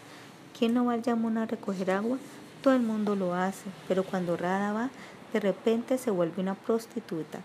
¿Quién 0.58 0.74
no 0.74 0.86
va 0.86 0.94
al 0.94 1.02
Yamuna 1.02 1.44
a 1.44 1.46
recoger 1.46 1.92
agua? 1.92 2.18
Todo 2.62 2.74
el 2.74 2.82
mundo 2.82 3.14
lo 3.14 3.32
hace, 3.32 3.70
pero 3.86 4.02
cuando 4.02 4.36
Radha 4.36 4.72
va, 4.72 4.90
de 5.32 5.38
repente 5.38 5.98
se 5.98 6.10
vuelve 6.10 6.42
una 6.42 6.54
prostituta. 6.54 7.38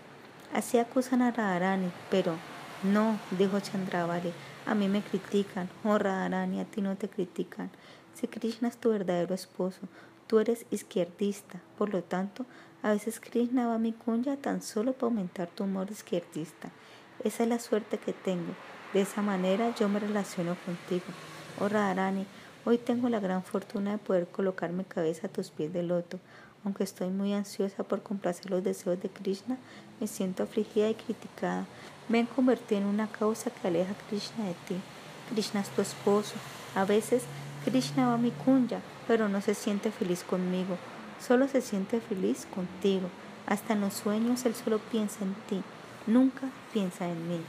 Así 0.52 0.78
acusan 0.78 1.22
a 1.22 1.30
Radharani, 1.30 1.90
pero 2.10 2.36
no, 2.82 3.18
dijo 3.38 3.58
Chandravali, 3.60 4.32
a 4.66 4.74
mí 4.74 4.88
me 4.88 5.00
critican. 5.00 5.70
Oh 5.82 5.98
Radharani, 5.98 6.60
a 6.60 6.64
ti 6.64 6.82
no 6.82 6.96
te 6.96 7.08
critican. 7.08 7.70
Si 8.12 8.28
Krishna 8.28 8.68
es 8.68 8.76
tu 8.76 8.90
verdadero 8.90 9.34
esposo, 9.34 9.80
tú 10.26 10.40
eres 10.40 10.66
izquierdista. 10.70 11.60
Por 11.78 11.90
lo 11.90 12.02
tanto, 12.02 12.44
a 12.82 12.90
veces 12.90 13.18
Krishna 13.18 13.66
va 13.66 13.76
a 13.76 13.78
mi 13.78 13.92
cunya 13.92 14.36
tan 14.36 14.60
solo 14.60 14.92
para 14.92 15.06
aumentar 15.06 15.48
tu 15.48 15.64
humor 15.64 15.90
izquierdista. 15.90 16.70
Esa 17.24 17.44
es 17.44 17.48
la 17.48 17.58
suerte 17.58 17.98
que 17.98 18.12
tengo. 18.12 18.52
De 18.92 19.00
esa 19.00 19.22
manera 19.22 19.74
yo 19.76 19.88
me 19.88 20.00
relaciono 20.00 20.56
contigo. 20.66 21.06
Oh 21.60 21.68
Radharani, 21.68 22.26
hoy 22.66 22.76
tengo 22.76 23.08
la 23.08 23.20
gran 23.20 23.42
fortuna 23.42 23.92
de 23.92 23.98
poder 23.98 24.26
colocar 24.26 24.70
mi 24.70 24.84
cabeza 24.84 25.28
a 25.28 25.30
tus 25.30 25.50
pies 25.50 25.72
de 25.72 25.82
loto. 25.82 26.18
Aunque 26.64 26.84
estoy 26.84 27.08
muy 27.08 27.32
ansiosa 27.32 27.82
por 27.82 28.02
complacer 28.02 28.50
los 28.50 28.62
deseos 28.62 29.00
de 29.02 29.08
Krishna, 29.08 29.58
me 30.00 30.06
siento 30.06 30.42
afligida 30.42 30.88
y 30.88 30.94
criticada. 30.94 31.66
Me 32.08 32.20
he 32.20 32.26
convertido 32.26 32.80
en 32.80 32.86
una 32.86 33.08
causa 33.08 33.50
que 33.50 33.68
aleja 33.68 33.92
a 33.92 34.08
Krishna 34.08 34.44
de 34.44 34.54
ti. 34.68 34.76
Krishna 35.30 35.60
es 35.60 35.68
tu 35.70 35.82
esposo. 35.82 36.34
A 36.74 36.84
veces 36.84 37.24
Krishna 37.64 38.08
va 38.08 38.14
a 38.14 38.18
mi 38.18 38.30
kunya, 38.30 38.80
pero 39.06 39.28
no 39.28 39.40
se 39.40 39.54
siente 39.54 39.92
feliz 39.92 40.24
conmigo, 40.24 40.76
solo 41.20 41.46
se 41.46 41.60
siente 41.60 42.00
feliz 42.00 42.46
contigo. 42.52 43.08
Hasta 43.46 43.74
en 43.74 43.82
los 43.82 43.94
sueños 43.94 44.44
él 44.46 44.54
solo 44.54 44.78
piensa 44.78 45.24
en 45.24 45.34
ti, 45.48 45.62
nunca 46.06 46.48
piensa 46.72 47.08
en 47.08 47.28
mí. 47.28 47.40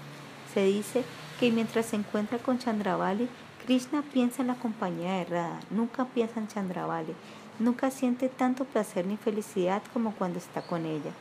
Se 0.54 0.64
dice 0.66 1.04
que 1.40 1.52
mientras 1.52 1.88
se 1.88 1.96
encuentra 1.96 2.38
con 2.38 2.60
Chandravali, 2.60 3.28
Krishna 3.66 4.04
piensa 4.14 4.42
en 4.42 4.50
la 4.50 4.56
compañía 4.56 5.14
de 5.14 5.26
Radha, 5.26 5.60
nunca 5.72 6.06
piensa 6.06 6.40
en 6.40 6.48
Chandravali, 6.48 7.16
nunca 7.60 7.92
siente 7.92 8.30
tanto 8.30 8.66
placer 8.66 9.06
ni 9.06 9.18
felicidad 9.18 9.82
como 9.94 10.14
cuando 10.14 10.40
está 10.40 10.62
con 10.62 10.86
ella. 10.86 11.12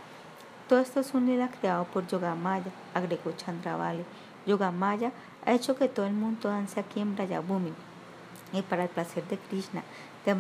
Todo 0.69 0.81
esto 0.81 1.01
es 1.01 1.13
un 1.15 1.27
lila 1.27 1.51
creado 1.61 1.85
por 1.85 2.07
Yogamaya, 2.07 2.71
agregó 2.95 3.33
Chandravali. 3.33 4.05
Yogamaya 4.47 5.13
ha 5.45 5.53
hecho 5.53 5.77
que 5.77 5.89
todo 5.89 6.07
el 6.07 6.15
mundo 6.15 6.49
dance 6.49 6.81
aquí 6.81 7.01
en 7.01 7.15
Brayabhumi 7.15 7.73
y 8.53 8.63
para 8.63 8.85
el 8.85 8.89
placer 8.89 9.27
de 9.29 9.39
Krishna, 9.39 9.83
de 10.25 10.35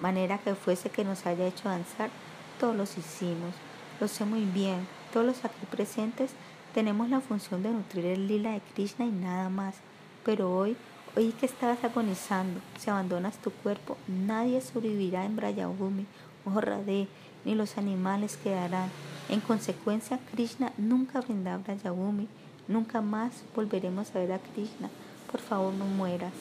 manera 0.00 0.38
que 0.38 0.54
fuese 0.54 0.90
que 0.90 1.04
nos 1.04 1.26
haya 1.26 1.46
hecho 1.46 1.68
danzar, 1.68 2.10
todos 2.58 2.74
los 2.74 2.96
hicimos. 2.98 3.54
Lo 4.00 4.08
sé 4.08 4.24
muy 4.24 4.44
bien, 4.44 4.86
todos 5.12 5.26
los 5.26 5.44
aquí 5.44 5.66
presentes 5.70 6.32
tenemos 6.74 7.08
la 7.08 7.20
función 7.20 7.62
de 7.62 7.70
nutrir 7.70 8.06
el 8.06 8.28
lila 8.28 8.52
de 8.52 8.60
Krishna 8.74 9.04
y 9.04 9.10
nada 9.10 9.48
más. 9.48 9.76
Pero 10.24 10.54
hoy, 10.54 10.76
hoy 11.16 11.32
que 11.32 11.46
estabas 11.46 11.82
agonizando, 11.82 12.60
si 12.78 12.90
abandonas 12.90 13.38
tu 13.38 13.50
cuerpo, 13.50 13.96
nadie 14.06 14.60
sobrevivirá 14.60 15.24
en 15.24 15.34
Brayabhumi, 15.34 16.04
oh 16.44 16.60
Radhe, 16.60 17.08
ni 17.44 17.54
los 17.54 17.78
animales 17.78 18.36
quedarán. 18.36 18.90
En 19.30 19.40
consecuencia, 19.40 20.18
Krishna 20.30 20.72
nunca 20.76 21.20
brindará 21.22 21.56
Brayabhumi, 21.56 22.28
nunca 22.68 23.00
más 23.00 23.44
volveremos 23.54 24.14
a 24.14 24.18
ver 24.18 24.32
a 24.32 24.38
Krishna. 24.38 24.90
Por 25.30 25.40
favor, 25.40 25.72
no 25.72 25.86
mueras 25.86 26.34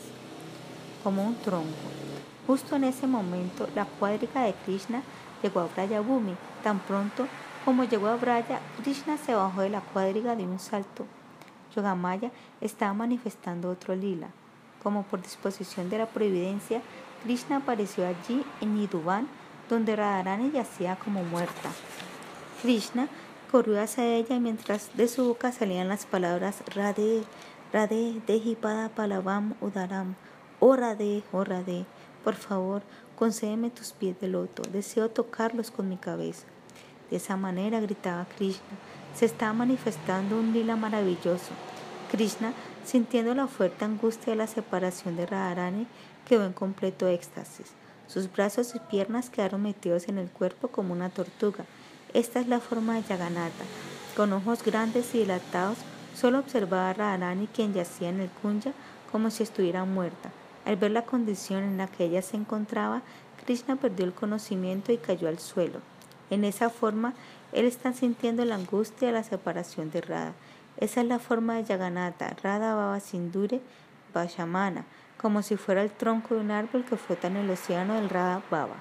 como 1.04 1.24
un 1.24 1.36
tronco. 1.36 1.70
Justo 2.46 2.76
en 2.76 2.84
ese 2.84 3.08
momento, 3.08 3.70
la 3.76 3.86
cuadriga 3.86 4.44
de 4.44 4.54
Krishna 4.66 5.04
llegó 5.42 5.62
a 5.62 5.68
Braya 5.68 6.02
Bhumi. 6.02 6.36
Tan 6.64 6.80
pronto 6.80 7.28
como 7.64 7.86
llegó 7.86 8.08
a 8.08 8.18
Braya, 8.18 8.60
Krishna 8.84 9.18
se 9.18 9.34
bajó 9.34 9.62
de 9.62 9.70
la 9.70 9.82
cuadriga 9.82 10.36
de 10.36 10.44
un 10.44 10.60
salto. 10.60 11.06
Yogamaya 11.76 12.32
estaba 12.62 12.94
manifestando 12.94 13.70
otro 13.70 13.96
lila. 13.96 14.30
Como 14.86 15.02
por 15.02 15.20
disposición 15.20 15.90
de 15.90 15.98
la 15.98 16.06
providencia, 16.06 16.80
Krishna 17.24 17.58
apareció 17.58 18.06
allí 18.06 18.46
en 18.62 18.76
Niduban, 18.76 19.28
donde 19.68 19.96
Radharani 19.96 20.52
yacía 20.52 20.96
como 20.96 21.24
muerta. 21.24 21.72
Krishna 22.62 23.08
corrió 23.52 23.82
hacia 23.82 24.06
ella 24.06 24.40
mientras 24.40 24.96
de 24.96 25.08
su 25.08 25.26
boca 25.26 25.52
salían 25.52 25.88
las 25.88 26.06
palabras 26.06 26.62
Radhe, 26.76 27.24
Radhe, 27.74 28.22
Dehipada 28.28 28.90
Palavam 28.90 29.56
Udaram, 29.60 30.14
Oh 30.60 30.76
Radhe, 30.76 31.24
oh 31.32 31.44
Radhe, 31.44 31.88
por 32.24 32.36
favor, 32.36 32.84
concédeme 33.16 33.72
tus 33.72 33.92
pies 33.92 34.20
de 34.22 34.28
loto, 34.28 34.62
deseo 34.72 35.10
tocarlos 35.10 35.72
con 35.72 35.90
mi 35.90 35.98
cabeza. 35.98 36.46
De 37.10 37.18
esa 37.18 37.38
manera 37.38 37.80
gritaba 37.80 38.28
Krishna, 38.38 38.78
se 39.16 39.26
está 39.26 39.52
manifestando 39.52 40.38
un 40.38 40.54
lila 40.54 40.76
maravilloso. 40.76 41.54
Krishna 42.12 42.54
Sintiendo 42.86 43.34
la 43.34 43.48
fuerte 43.48 43.84
angustia 43.84 44.34
de 44.34 44.38
la 44.38 44.46
separación 44.46 45.16
de 45.16 45.26
Radharani, 45.26 45.88
quedó 46.28 46.46
en 46.46 46.54
completo 46.54 47.08
éxtasis. 47.08 47.72
Sus 48.08 48.32
brazos 48.32 48.76
y 48.76 48.80
piernas 48.80 49.32
quedaron 49.32 49.64
metidos 49.64 50.08
en 50.08 50.20
el 50.20 50.30
cuerpo 50.30 50.68
como 50.68 50.94
una 50.94 51.10
tortuga. 51.10 51.66
Esta 52.14 52.40
es 52.40 52.48
la 52.48 52.60
forma 52.60 52.94
de 52.94 53.02
Yaganata. 53.02 53.66
Con 54.16 54.34
ojos 54.34 54.64
grandes 54.64 55.16
y 55.16 55.20
dilatados, 55.20 55.80
solo 56.16 56.38
observaba 56.38 56.94
Radharani 56.94 57.48
quien 57.48 57.74
yacía 57.74 58.10
en 58.10 58.20
el 58.20 58.30
kunya 58.30 58.74
como 59.12 59.32
si 59.32 59.42
estuviera 59.42 59.84
muerta. 59.84 60.30
Al 60.64 60.76
ver 60.76 60.92
la 60.92 61.06
condición 61.06 61.64
en 61.64 61.78
la 61.78 61.88
que 61.88 62.06
ella 62.06 62.22
se 62.22 62.38
encontraba, 62.38 63.02
Krishna 63.44 63.78
perdió 63.78 64.06
el 64.06 64.14
conocimiento 64.14 64.92
y 64.92 64.98
cayó 64.98 65.28
al 65.28 65.40
suelo. 65.40 65.80
En 66.30 66.44
esa 66.44 66.70
forma, 66.70 67.16
él 67.52 67.66
está 67.66 67.94
sintiendo 67.94 68.46
la 68.46 68.56
angustia 68.56 69.08
de 69.08 69.14
la 69.16 69.24
separación 69.24 69.90
de 69.90 70.02
Radha. 70.02 70.34
Esa 70.78 71.02
es 71.02 71.08
la 71.08 71.20
forma 71.20 71.56
de 71.56 71.64
Yaganata, 71.64 72.36
Radha 72.44 72.76
Baba 72.76 73.00
Sindure 73.00 73.62
Vashamana, 74.14 74.86
como 75.18 75.42
si 75.42 75.56
fuera 75.56 75.82
el 75.82 75.92
tronco 75.92 76.36
de 76.36 76.42
un 76.42 76.52
árbol 76.52 76.84
que 76.84 76.98
flota 76.98 77.28
en 77.28 77.38
el 77.38 77.50
océano 77.50 77.96
del 77.96 78.10
Radha 78.10 78.42
Baba. 78.52 78.76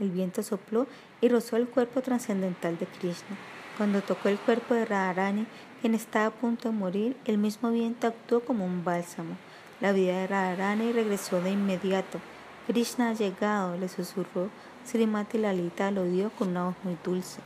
El 0.00 0.10
viento 0.10 0.42
sopló 0.42 0.86
y 1.20 1.28
rozó 1.28 1.56
el 1.56 1.68
cuerpo 1.68 2.00
trascendental 2.00 2.78
de 2.78 2.86
Krishna. 2.86 3.36
Cuando 3.76 4.02
tocó 4.02 4.28
el 4.28 4.38
cuerpo 4.38 4.74
de 4.74 4.86
Radharani, 4.86 5.46
quien 5.80 5.94
estaba 5.94 6.26
a 6.26 6.30
punto 6.30 6.70
de 6.70 6.76
morir, 6.76 7.16
el 7.26 7.38
mismo 7.38 7.70
viento 7.70 8.06
actuó 8.06 8.40
como 8.40 8.64
un 8.64 8.84
bálsamo. 8.84 9.36
La 9.80 9.92
vida 9.92 10.18
de 10.18 10.26
Radharani 10.26 10.92
regresó 10.92 11.40
de 11.40 11.50
inmediato. 11.50 12.18
Krishna 12.66 13.10
ha 13.10 13.14
llegado, 13.14 13.76
le 13.76 13.88
susurró 13.88 14.50
Srimati 14.86 15.38
Lalita 15.38 15.88
al 15.88 15.98
oído 15.98 16.30
con 16.30 16.48
una 16.48 16.64
voz 16.64 16.74
muy 16.82 16.96
dulce. 17.04 17.40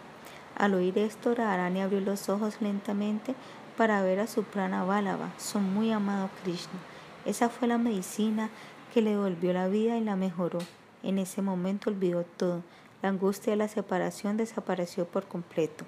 Al 0.56 0.74
oír 0.74 0.98
esto, 0.98 1.34
Radharani 1.34 1.80
abrió 1.80 2.00
los 2.00 2.28
ojos 2.28 2.60
lentamente 2.60 3.34
para 3.76 4.02
ver 4.02 4.20
a 4.20 4.26
su 4.26 4.44
prana 4.44 4.84
Bálava, 4.84 5.32
su 5.36 5.58
muy 5.58 5.90
amado 5.90 6.30
Krishna. 6.42 6.78
Esa 7.24 7.48
fue 7.48 7.66
la 7.66 7.78
medicina 7.78 8.50
que 8.92 9.02
le 9.02 9.10
devolvió 9.10 9.52
la 9.52 9.66
vida 9.66 9.96
y 9.96 10.04
la 10.04 10.14
mejoró. 10.14 10.60
En 11.02 11.18
ese 11.18 11.42
momento 11.42 11.90
olvidó 11.90 12.22
todo. 12.22 12.62
La 13.02 13.08
angustia 13.08 13.52
de 13.52 13.56
la 13.56 13.68
separación 13.68 14.36
desapareció 14.36 15.06
por 15.06 15.26
completo. 15.26 15.84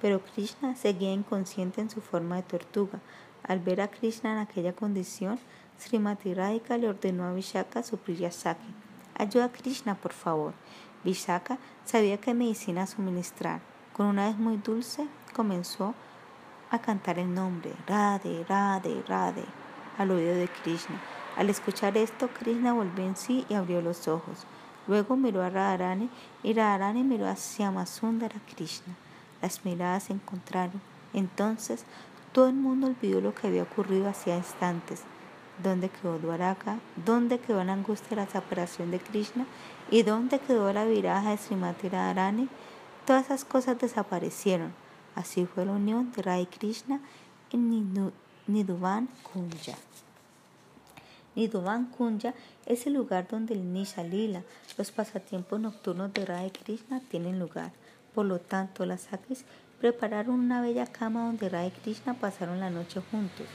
Pero 0.00 0.20
Krishna 0.20 0.74
seguía 0.74 1.12
inconsciente 1.12 1.80
en 1.80 1.90
su 1.90 2.00
forma 2.00 2.36
de 2.36 2.42
tortuga. 2.42 3.00
Al 3.44 3.60
ver 3.60 3.80
a 3.80 3.88
Krishna 3.88 4.32
en 4.32 4.38
aquella 4.38 4.72
condición, 4.72 5.38
Srimati 5.78 6.34
Radhika 6.34 6.76
le 6.76 6.88
ordenó 6.88 7.24
a 7.24 7.32
Vishaka 7.32 7.82
su 7.82 7.98
Saki. 8.30 8.74
Ayuda 9.16 9.44
a 9.46 9.52
Krishna, 9.52 9.94
por 9.94 10.12
favor. 10.12 10.54
Vishaka 11.04 11.58
sabía 11.84 12.18
qué 12.18 12.34
medicina 12.34 12.86
suministrar. 12.86 13.60
Con 13.98 14.06
una 14.06 14.28
vez 14.28 14.38
muy 14.38 14.58
dulce 14.58 15.08
comenzó 15.34 15.92
a 16.70 16.78
cantar 16.78 17.18
el 17.18 17.34
nombre 17.34 17.72
Radhe, 17.84 18.44
Radhe, 18.48 19.02
Radhe 19.08 19.44
al 19.98 20.12
oído 20.12 20.36
de 20.36 20.46
Krishna. 20.46 21.00
Al 21.36 21.50
escuchar 21.50 21.96
esto, 21.96 22.28
Krishna 22.28 22.72
volvió 22.72 23.04
en 23.04 23.16
sí 23.16 23.44
y 23.48 23.54
abrió 23.54 23.82
los 23.82 24.06
ojos. 24.06 24.46
Luego 24.86 25.16
miró 25.16 25.42
a 25.42 25.50
Radharani 25.50 26.08
y 26.44 26.52
Radharani 26.52 27.02
miró 27.02 27.26
hacia 27.26 27.72
Masundara 27.72 28.36
Krishna. 28.54 28.94
Las 29.42 29.64
miradas 29.64 30.04
se 30.04 30.12
encontraron. 30.12 30.80
Entonces 31.12 31.84
todo 32.30 32.46
el 32.46 32.54
mundo 32.54 32.86
olvidó 32.86 33.20
lo 33.20 33.34
que 33.34 33.48
había 33.48 33.64
ocurrido 33.64 34.08
hacía 34.08 34.36
instantes. 34.36 35.02
¿Dónde 35.60 35.88
quedó 35.88 36.20
Dwaraka? 36.20 36.78
¿Dónde 37.04 37.40
quedó 37.40 37.64
la 37.64 37.72
angustia 37.72 38.10
de 38.10 38.16
la 38.22 38.28
separación 38.28 38.92
de 38.92 39.00
Krishna? 39.00 39.44
¿Y 39.90 40.04
dónde 40.04 40.38
quedó 40.38 40.72
la 40.72 40.84
viraja 40.84 41.30
de 41.30 41.36
Srimati 41.36 41.88
Radharani? 41.88 42.48
Todas 43.08 43.24
esas 43.24 43.46
cosas 43.46 43.78
desaparecieron. 43.78 44.74
Así 45.14 45.46
fue 45.46 45.64
la 45.64 45.72
unión 45.72 46.12
de 46.12 46.20
Rai 46.20 46.44
Krishna 46.44 47.00
en 47.50 48.12
Niduvan 48.46 49.08
Kunja. 49.22 49.78
Niduvan 51.34 51.86
Kunja 51.86 52.34
es 52.66 52.86
el 52.86 52.92
lugar 52.92 53.26
donde 53.26 53.54
el 53.54 53.72
Nisha 53.72 54.04
los 54.76 54.92
pasatiempos 54.92 55.58
nocturnos 55.58 56.12
de 56.12 56.26
Rai 56.26 56.50
Krishna, 56.50 57.00
tienen 57.00 57.38
lugar. 57.38 57.72
Por 58.14 58.26
lo 58.26 58.40
tanto, 58.40 58.84
las 58.84 59.00
Sakis 59.00 59.46
prepararon 59.80 60.34
una 60.38 60.60
bella 60.60 60.86
cama 60.86 61.24
donde 61.24 61.48
Rai 61.48 61.70
Krishna 61.70 62.12
pasaron 62.12 62.60
la 62.60 62.68
noche 62.68 63.00
juntos. 63.10 63.46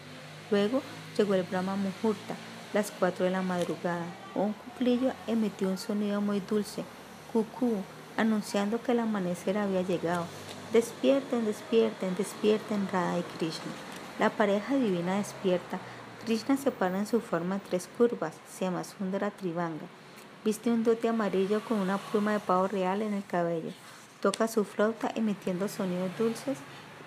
Luego 0.49 0.81
llegó 1.15 1.35
el 1.35 1.43
Brahma 1.43 1.75
Muhurta, 1.75 2.35
las 2.73 2.89
cuatro 2.89 3.23
de 3.25 3.29
la 3.29 3.43
madrugada. 3.43 4.07
Un 4.33 4.53
cuclillo 4.53 5.11
emitió 5.27 5.69
un 5.69 5.77
sonido 5.77 6.21
muy 6.21 6.39
dulce, 6.39 6.83
cucú, 7.31 7.83
anunciando 8.17 8.81
que 8.81 8.93
el 8.93 8.99
amanecer 8.99 9.57
había 9.57 9.81
llegado. 9.81 10.25
Despierten, 10.71 11.45
despierten, 11.45 12.15
despierten 12.15 12.87
Radha 12.91 13.19
y 13.19 13.23
Krishna. 13.37 13.71
La 14.19 14.29
pareja 14.29 14.75
divina 14.75 15.17
despierta. 15.17 15.79
Krishna 16.25 16.57
se 16.57 16.71
para 16.71 16.99
en 16.99 17.07
su 17.07 17.19
forma 17.19 17.55
en 17.55 17.61
tres 17.61 17.89
curvas, 17.97 18.35
se 18.49 18.65
llama 18.65 18.83
Sundara 18.83 19.31
Trivanga. 19.31 19.85
Viste 20.45 20.71
un 20.71 20.83
dote 20.83 21.07
amarillo 21.07 21.61
con 21.61 21.79
una 21.79 21.97
pluma 21.97 22.33
de 22.33 22.39
pavo 22.39 22.67
real 22.67 23.01
en 23.01 23.13
el 23.13 23.25
cabello. 23.25 23.71
Toca 24.21 24.47
su 24.47 24.63
flauta 24.63 25.11
emitiendo 25.15 25.67
sonidos 25.67 26.17
dulces 26.17 26.57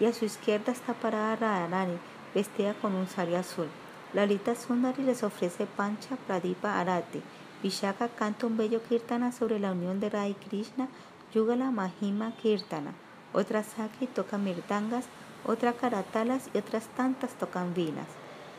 y 0.01 0.05
a 0.05 0.13
su 0.13 0.25
izquierda 0.25 0.73
está 0.73 0.95
parada 0.95 1.37
Radharani, 1.37 1.99
vestida 2.35 2.75
con 2.75 2.95
un 2.95 3.09
sari 3.09 3.35
azul. 3.35 3.69
Lalita 4.13 4.55
Sundari 4.55 5.03
les 5.03 5.23
ofrece 5.23 5.67
pancha 5.67 6.17
pradipa 6.27 6.81
arati. 6.81 7.23
Vishaka 7.67 8.07
canta 8.07 8.47
un 8.47 8.57
bello 8.57 8.81
kirtana 8.81 9.33
sobre 9.33 9.59
la 9.59 9.73
unión 9.73 9.99
de 9.99 10.09
Radha 10.09 10.29
y 10.29 10.35
Krishna, 10.35 10.87
Yugala 11.35 11.73
Mahima 11.73 12.31
Kirtana. 12.41 12.93
Otra 13.33 13.65
Saki 13.65 14.07
toca 14.07 14.39
mirtangas, 14.39 15.07
otra 15.45 15.73
karatalas 15.73 16.49
y 16.55 16.59
otras 16.59 16.87
tantas 16.97 17.33
tocan 17.33 17.75
vinas. 17.75 18.07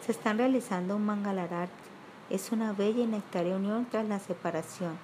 Se 0.06 0.12
están 0.12 0.38
realizando 0.38 0.98
un 0.98 1.06
mangalarat. 1.06 1.70
Es 2.30 2.52
una 2.52 2.74
bella 2.74 3.02
y 3.02 3.08
nectaria 3.08 3.56
unión 3.56 3.88
tras 3.90 4.06
la 4.10 4.20
separación. 4.20 5.00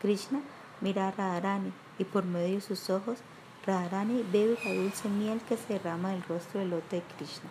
Krishna 0.00 0.40
mira 0.80 1.08
a 1.08 1.10
Radharani 1.10 1.72
y 1.98 2.04
por 2.04 2.24
medio 2.24 2.54
de 2.54 2.60
sus 2.60 2.88
ojos, 2.90 3.18
Radharani 3.66 4.24
bebe 4.30 4.56
la 4.64 4.72
dulce 4.72 5.08
miel 5.08 5.40
que 5.48 5.56
se 5.56 5.72
derrama 5.72 6.10
del 6.10 6.22
rostro 6.22 6.60
del 6.60 6.70
lote 6.70 6.94
de 6.94 7.02
Krishna. 7.16 7.50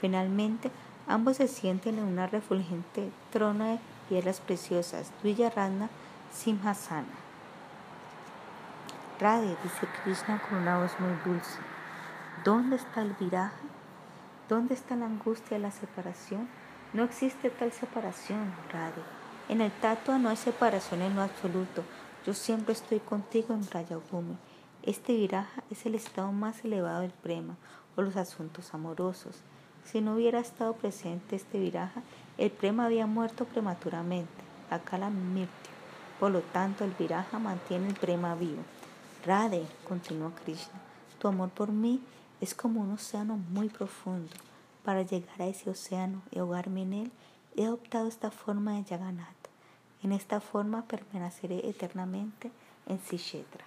Finalmente, 0.00 0.70
ambos 1.08 1.38
se 1.38 1.48
sienten 1.48 1.98
en 1.98 2.04
una 2.04 2.28
refulgente 2.28 3.10
trono 3.32 3.64
de 3.64 3.80
piedras 4.08 4.40
preciosas, 4.40 5.12
Rana 5.54 5.88
Simhasana. 6.32 7.06
Radhe, 9.20 9.56
dice 9.62 9.86
Krishna 10.02 10.40
con 10.48 10.58
una 10.58 10.78
voz 10.78 10.92
muy 11.00 11.12
dulce, 11.24 11.58
¿dónde 12.44 12.76
está 12.76 13.02
el 13.02 13.12
viraje? 13.14 13.66
¿Dónde 14.48 14.74
está 14.74 14.96
la 14.96 15.06
angustia 15.06 15.56
de 15.56 15.62
la 15.62 15.70
separación? 15.70 16.48
No 16.92 17.04
existe 17.04 17.50
tal 17.50 17.72
separación, 17.72 18.54
Radhe. 18.72 19.02
En 19.48 19.60
el 19.60 19.72
tatua 19.72 20.18
no 20.18 20.28
hay 20.28 20.36
separación 20.36 21.02
en 21.02 21.16
lo 21.16 21.22
absoluto. 21.22 21.82
Yo 22.24 22.34
siempre 22.34 22.72
estoy 22.72 23.00
contigo 23.00 23.54
en 23.54 23.66
Brayagumi. 23.66 24.36
Este 24.82 25.14
viraja 25.14 25.62
es 25.70 25.84
el 25.84 25.94
estado 25.94 26.32
más 26.32 26.64
elevado 26.64 27.00
del 27.00 27.10
prema 27.10 27.56
o 27.96 28.02
los 28.02 28.16
asuntos 28.16 28.72
amorosos. 28.72 29.42
Si 29.84 30.00
no 30.00 30.14
hubiera 30.14 30.38
estado 30.38 30.74
presente 30.74 31.36
este 31.36 31.58
viraja, 31.58 32.02
el 32.38 32.52
prema 32.52 32.86
había 32.86 33.06
muerto 33.06 33.44
prematuramente, 33.44 34.30
la 34.70 35.10
mirtya. 35.10 35.72
Por 36.20 36.30
lo 36.30 36.40
tanto, 36.40 36.84
el 36.84 36.92
viraja 36.92 37.38
mantiene 37.38 37.88
el 37.88 37.94
prema 37.94 38.34
vivo. 38.36 38.62
Radhe, 39.26 39.66
continuó 39.86 40.32
Krishna, 40.44 40.80
tu 41.18 41.26
amor 41.26 41.50
por 41.50 41.72
mí 41.72 42.00
es 42.40 42.54
como 42.54 42.80
un 42.80 42.92
océano 42.92 43.36
muy 43.36 43.68
profundo. 43.68 44.30
Para 44.84 45.02
llegar 45.02 45.42
a 45.42 45.46
ese 45.46 45.68
océano 45.68 46.22
y 46.30 46.38
ahogarme 46.38 46.82
en 46.82 46.92
él, 46.92 47.12
he 47.56 47.64
adoptado 47.64 48.06
esta 48.06 48.30
forma 48.30 48.74
de 48.74 48.84
Yaganata. 48.84 49.50
En 50.04 50.12
esta 50.12 50.40
forma 50.40 50.82
permaneceré 50.82 51.68
eternamente 51.68 52.52
en 52.86 53.00
Sishetra. 53.00 53.64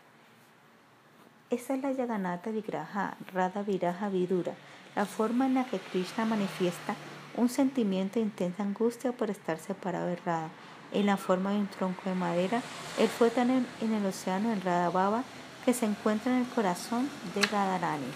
Esa 1.49 1.75
es 1.75 1.81
la 1.81 1.91
Yaganata 1.91 2.51
Vigraha, 2.51 3.17
Radha 3.33 3.63
Viraja 3.63 4.07
Vidura, 4.07 4.53
la 4.95 5.05
forma 5.05 5.45
en 5.45 5.55
la 5.55 5.65
que 5.65 5.79
Krishna 5.79 6.23
manifiesta 6.23 6.95
un 7.37 7.49
sentimiento 7.49 8.15
de 8.15 8.25
intensa 8.25 8.63
angustia 8.63 9.11
por 9.11 9.29
estar 9.29 9.57
separado 9.59 10.07
de 10.07 10.15
Radha. 10.17 10.49
En 10.93 11.05
la 11.05 11.17
forma 11.17 11.51
de 11.51 11.59
un 11.59 11.67
tronco 11.67 12.01
de 12.05 12.15
madera, 12.15 12.61
él 12.99 13.07
fue 13.07 13.29
tan 13.29 13.49
en, 13.49 13.93
el 13.93 14.05
océano 14.05 14.51
en 14.51 14.61
Radha 14.61 14.89
Baba 14.89 15.23
que 15.63 15.73
se 15.73 15.85
encuentra 15.85 16.31
en 16.33 16.39
el 16.39 16.47
corazón 16.49 17.09
de 17.33 17.41
Radharani. 17.43 18.11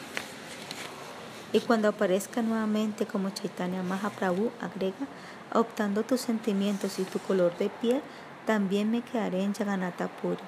Y 1.54 1.62
cuando 1.62 1.88
aparezca 1.88 2.41
nuevamente 2.41 3.06
como 3.06 3.30
Chaitanya 3.30 3.82
Mahaprabhu, 3.82 4.51
agrega, 4.60 5.08
optando 5.54 6.04
tus 6.04 6.19
sentimientos 6.19 6.99
y 6.99 7.04
tu 7.04 7.19
color 7.19 7.58
de 7.58 7.69
piel, 7.69 8.01
también 8.45 8.91
me 8.91 9.01
quedaré 9.01 9.43
en 9.43 9.54
Jagannatha 9.54 10.08
Puri. 10.08 10.41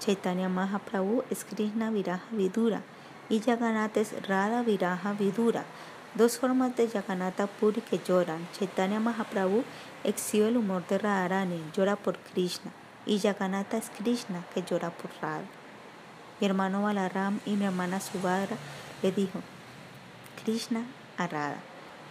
Chaitanya 0.00 0.48
Mahaprabhu 0.48 1.22
es 1.30 1.44
Krishna 1.44 1.90
Viraja 1.90 2.24
Vidura 2.32 2.82
y 3.28 3.40
Jagannatha 3.40 4.00
es 4.00 4.26
Radha 4.26 4.62
Viraja 4.62 5.12
Vidura. 5.12 5.64
Dos 6.14 6.38
formas 6.38 6.76
de 6.76 6.86
Jagannatha 6.86 7.48
Puri 7.48 7.80
que 7.80 7.98
lloran. 7.98 8.46
Chaitanya 8.56 9.00
Mahaprabhu 9.00 9.64
exhibe 10.04 10.46
el 10.46 10.56
humor 10.56 10.86
de 10.86 10.98
Radharani, 10.98 11.60
llora 11.76 11.96
por 11.96 12.18
Krishna. 12.18 12.70
Y 13.04 13.18
Jagannatha 13.18 13.78
es 13.78 13.90
Krishna 13.90 14.44
que 14.54 14.62
llora 14.62 14.90
por 14.90 15.10
Radha. 15.20 15.44
Mi 16.38 16.46
hermano 16.46 16.82
Balaram 16.82 17.40
y 17.44 17.56
mi 17.56 17.64
hermana 17.64 17.98
Subhadra 17.98 18.56
le 19.02 19.10
dijo, 19.10 19.40
Krishna 20.44 20.84
a 21.18 21.26
Radha, 21.26 21.58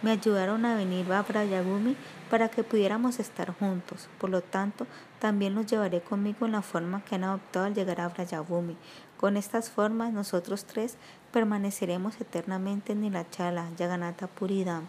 me 0.04 0.10
ayudaron 0.10 0.66
a 0.66 0.76
venir 0.76 1.10
a 1.10 1.22
Brayagumi 1.22 1.96
para 2.28 2.50
que 2.50 2.62
pudiéramos 2.62 3.18
estar 3.18 3.56
juntos. 3.58 4.10
Por 4.18 4.28
lo 4.28 4.42
tanto, 4.42 4.86
también 5.18 5.54
los 5.54 5.64
llevaré 5.64 6.02
conmigo 6.02 6.44
en 6.44 6.52
la 6.52 6.60
forma 6.60 7.02
que 7.04 7.14
han 7.14 7.24
adoptado 7.24 7.64
al 7.64 7.74
llegar 7.74 8.02
a 8.02 8.08
Brayagumi. 8.08 8.76
Con 9.16 9.38
estas 9.38 9.70
formas, 9.70 10.12
nosotros 10.12 10.66
tres 10.66 10.98
permaneceremos 11.32 12.20
eternamente 12.20 12.92
en 12.92 13.00
Nilachala, 13.00 13.70
Yaganata 13.78 14.26
Puridam. 14.26 14.84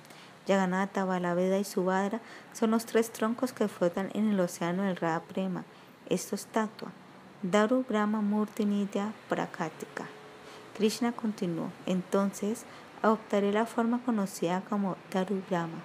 Yaganata, 0.47 1.05
Balaveda 1.05 1.59
y 1.59 1.63
Subhadra 1.63 2.19
son 2.51 2.71
los 2.71 2.85
tres 2.85 3.13
troncos 3.13 3.53
que 3.53 3.69
flotan 3.69 4.09
en 4.13 4.29
el 4.29 4.39
océano 4.41 4.83
del 4.83 4.97
Radha 4.97 5.21
Prema. 5.21 5.63
Esto 6.09 6.35
es 6.35 6.45
Tatua. 6.47 6.91
Daru 7.41 7.85
Brahma 7.87 8.19
Murti 8.19 8.65
Nitya 8.65 9.13
Prakatika. 9.29 10.07
Krishna 10.75 11.13
continuó. 11.13 11.71
Entonces 11.85 12.65
adoptaré 13.05 13.51
la 13.51 13.67
forma 13.67 14.01
conocida 14.03 14.63
como 14.67 14.97
Daru 15.13 15.39
Brahma, 15.47 15.77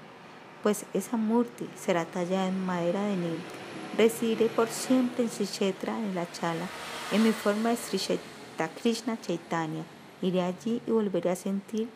pues 0.62 0.87
esa 0.94 1.18
Murti 1.18 1.68
será 1.76 2.06
tallada 2.06 2.48
en 2.48 2.64
madera 2.64 3.02
de 3.02 3.16
Nil. 3.16 3.38
Residiré 3.98 4.46
por 4.46 4.68
siempre 4.68 5.24
en 5.24 5.28
Sri 5.28 5.46
en 5.87 6.14
la 6.14 6.30
Chala, 6.33 6.66
en 7.12 7.22
mi 7.22 7.33
forma 7.33 7.70
de 7.70 7.76
Krishna 8.80 9.20
Chaitanya. 9.20 9.85
Iré 10.22 10.40
allí 10.40 10.80
y 10.87 10.90
volveré 10.90 11.28
a 11.28 11.37
sentir 11.37 11.90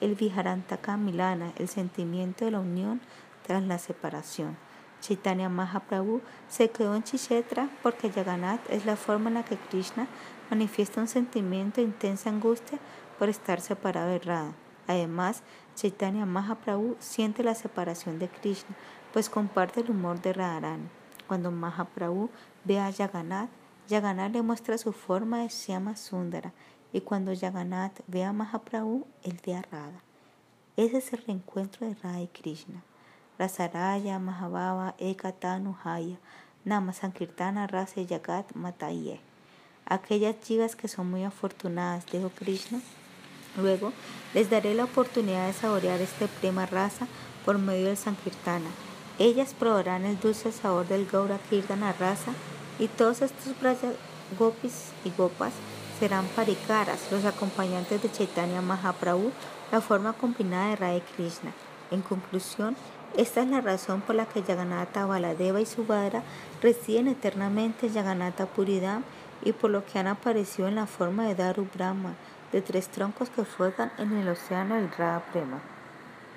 el 0.00 0.14
Viharantaka 0.14 0.96
Milana, 0.96 1.52
el 1.56 1.66
sentimiento 1.66 2.44
de 2.44 2.52
la 2.52 2.60
unión 2.60 3.00
tras 3.44 3.64
la 3.64 3.78
separación. 3.78 4.56
Chaitanya 5.00 5.48
Mahaprabhu 5.48 6.20
se 6.48 6.70
quedó 6.70 6.94
en 6.94 7.02
Chishetra 7.02 7.68
porque 7.82 8.12
Jagannath 8.12 8.60
es 8.70 8.86
la 8.86 8.94
forma 8.94 9.28
en 9.28 9.34
la 9.34 9.44
que 9.44 9.56
Krishna 9.56 10.06
manifiesta 10.50 11.00
un 11.00 11.08
sentimiento 11.08 11.80
de 11.80 11.88
intensa 11.88 12.30
angustia 12.30 12.78
por 13.18 13.28
estar 13.28 13.60
separado 13.60 14.10
de 14.10 14.20
Radha. 14.20 14.67
Además, 14.88 15.42
Chaitanya 15.76 16.26
Mahaprabhu 16.26 16.96
siente 16.98 17.44
la 17.44 17.54
separación 17.54 18.18
de 18.18 18.28
Krishna, 18.28 18.74
pues 19.12 19.30
comparte 19.30 19.80
el 19.80 19.90
humor 19.90 20.20
de 20.20 20.32
Radharani. 20.32 20.88
Cuando 21.28 21.52
Mahaprabhu 21.52 22.30
ve 22.64 22.80
a 22.80 22.90
Jagannath, 22.90 23.50
Jagannath 23.88 24.32
le 24.32 24.42
muestra 24.42 24.78
su 24.78 24.92
forma 24.92 25.42
de 25.42 25.48
Shyama 25.48 25.94
Sundara, 25.94 26.52
y 26.92 27.02
cuando 27.02 27.36
Jagannath 27.36 28.00
ve 28.06 28.24
a 28.24 28.32
Mahaprabhu, 28.32 29.06
él 29.22 29.38
ve 29.44 29.54
a 29.54 29.62
Radha. 29.62 30.00
Ese 30.76 30.98
es 30.98 31.12
el 31.12 31.22
reencuentro 31.26 31.86
de 31.86 31.94
Radha 31.94 32.22
y 32.22 32.28
Krishna. 32.28 32.82
Rasaraya, 33.38 34.18
Mahabhava, 34.18 34.94
Ekatanu, 34.98 35.76
Haya, 35.84 36.16
Nama 36.64 36.92
Sankirtana, 36.92 37.66
Rasa 37.66 38.00
Yagat, 38.00 38.54
Mataye. 38.54 39.20
Aquellas 39.84 40.40
chivas 40.40 40.76
que 40.76 40.88
son 40.88 41.10
muy 41.10 41.24
afortunadas, 41.24 42.06
dijo 42.06 42.30
Krishna. 42.30 42.80
Luego 43.58 43.92
les 44.34 44.48
daré 44.48 44.74
la 44.74 44.84
oportunidad 44.84 45.46
de 45.46 45.52
saborear 45.52 46.00
este 46.00 46.28
prema 46.28 46.66
rasa 46.66 47.06
por 47.44 47.58
medio 47.58 47.86
del 47.86 47.96
Sankirtana. 47.96 48.70
Ellas 49.18 49.54
probarán 49.58 50.04
el 50.04 50.20
dulce 50.20 50.52
sabor 50.52 50.86
del 50.86 51.06
Gaura 51.06 51.38
Kirtana 51.50 51.92
rasa 51.92 52.32
y 52.78 52.86
todos 52.86 53.20
estos 53.22 53.54
gopis 54.38 54.92
y 55.04 55.10
gopas 55.10 55.52
serán 55.98 56.26
parikaras, 56.36 57.10
los 57.10 57.24
acompañantes 57.24 58.00
de 58.00 58.12
Chaitanya 58.12 58.62
Mahaprabhu, 58.62 59.32
la 59.72 59.80
forma 59.80 60.12
combinada 60.12 60.70
de 60.70 60.76
Radha 60.76 61.00
Krishna. 61.16 61.52
En 61.90 62.02
conclusión, 62.02 62.76
esta 63.16 63.42
es 63.42 63.48
la 63.48 63.60
razón 63.60 64.02
por 64.02 64.14
la 64.14 64.26
que 64.26 64.42
Yaganata 64.42 65.06
Baladeva 65.06 65.60
y 65.60 65.66
Subhadra 65.66 66.22
residen 66.62 67.08
eternamente 67.08 67.86
en 67.86 67.94
Yaganata 67.94 68.46
Puridam 68.46 69.02
y 69.44 69.52
por 69.52 69.70
lo 69.70 69.84
que 69.84 69.98
han 69.98 70.06
aparecido 70.06 70.68
en 70.68 70.76
la 70.76 70.86
forma 70.86 71.26
de 71.26 71.34
Daru 71.34 71.66
Brahma, 71.74 72.14
de 72.52 72.62
tres 72.62 72.88
troncos 72.88 73.30
que 73.30 73.44
flotan 73.44 73.92
en 73.98 74.16
el 74.16 74.28
océano 74.28 74.76
del 74.76 74.90
Radha 74.90 75.22
Prema. 75.32 75.60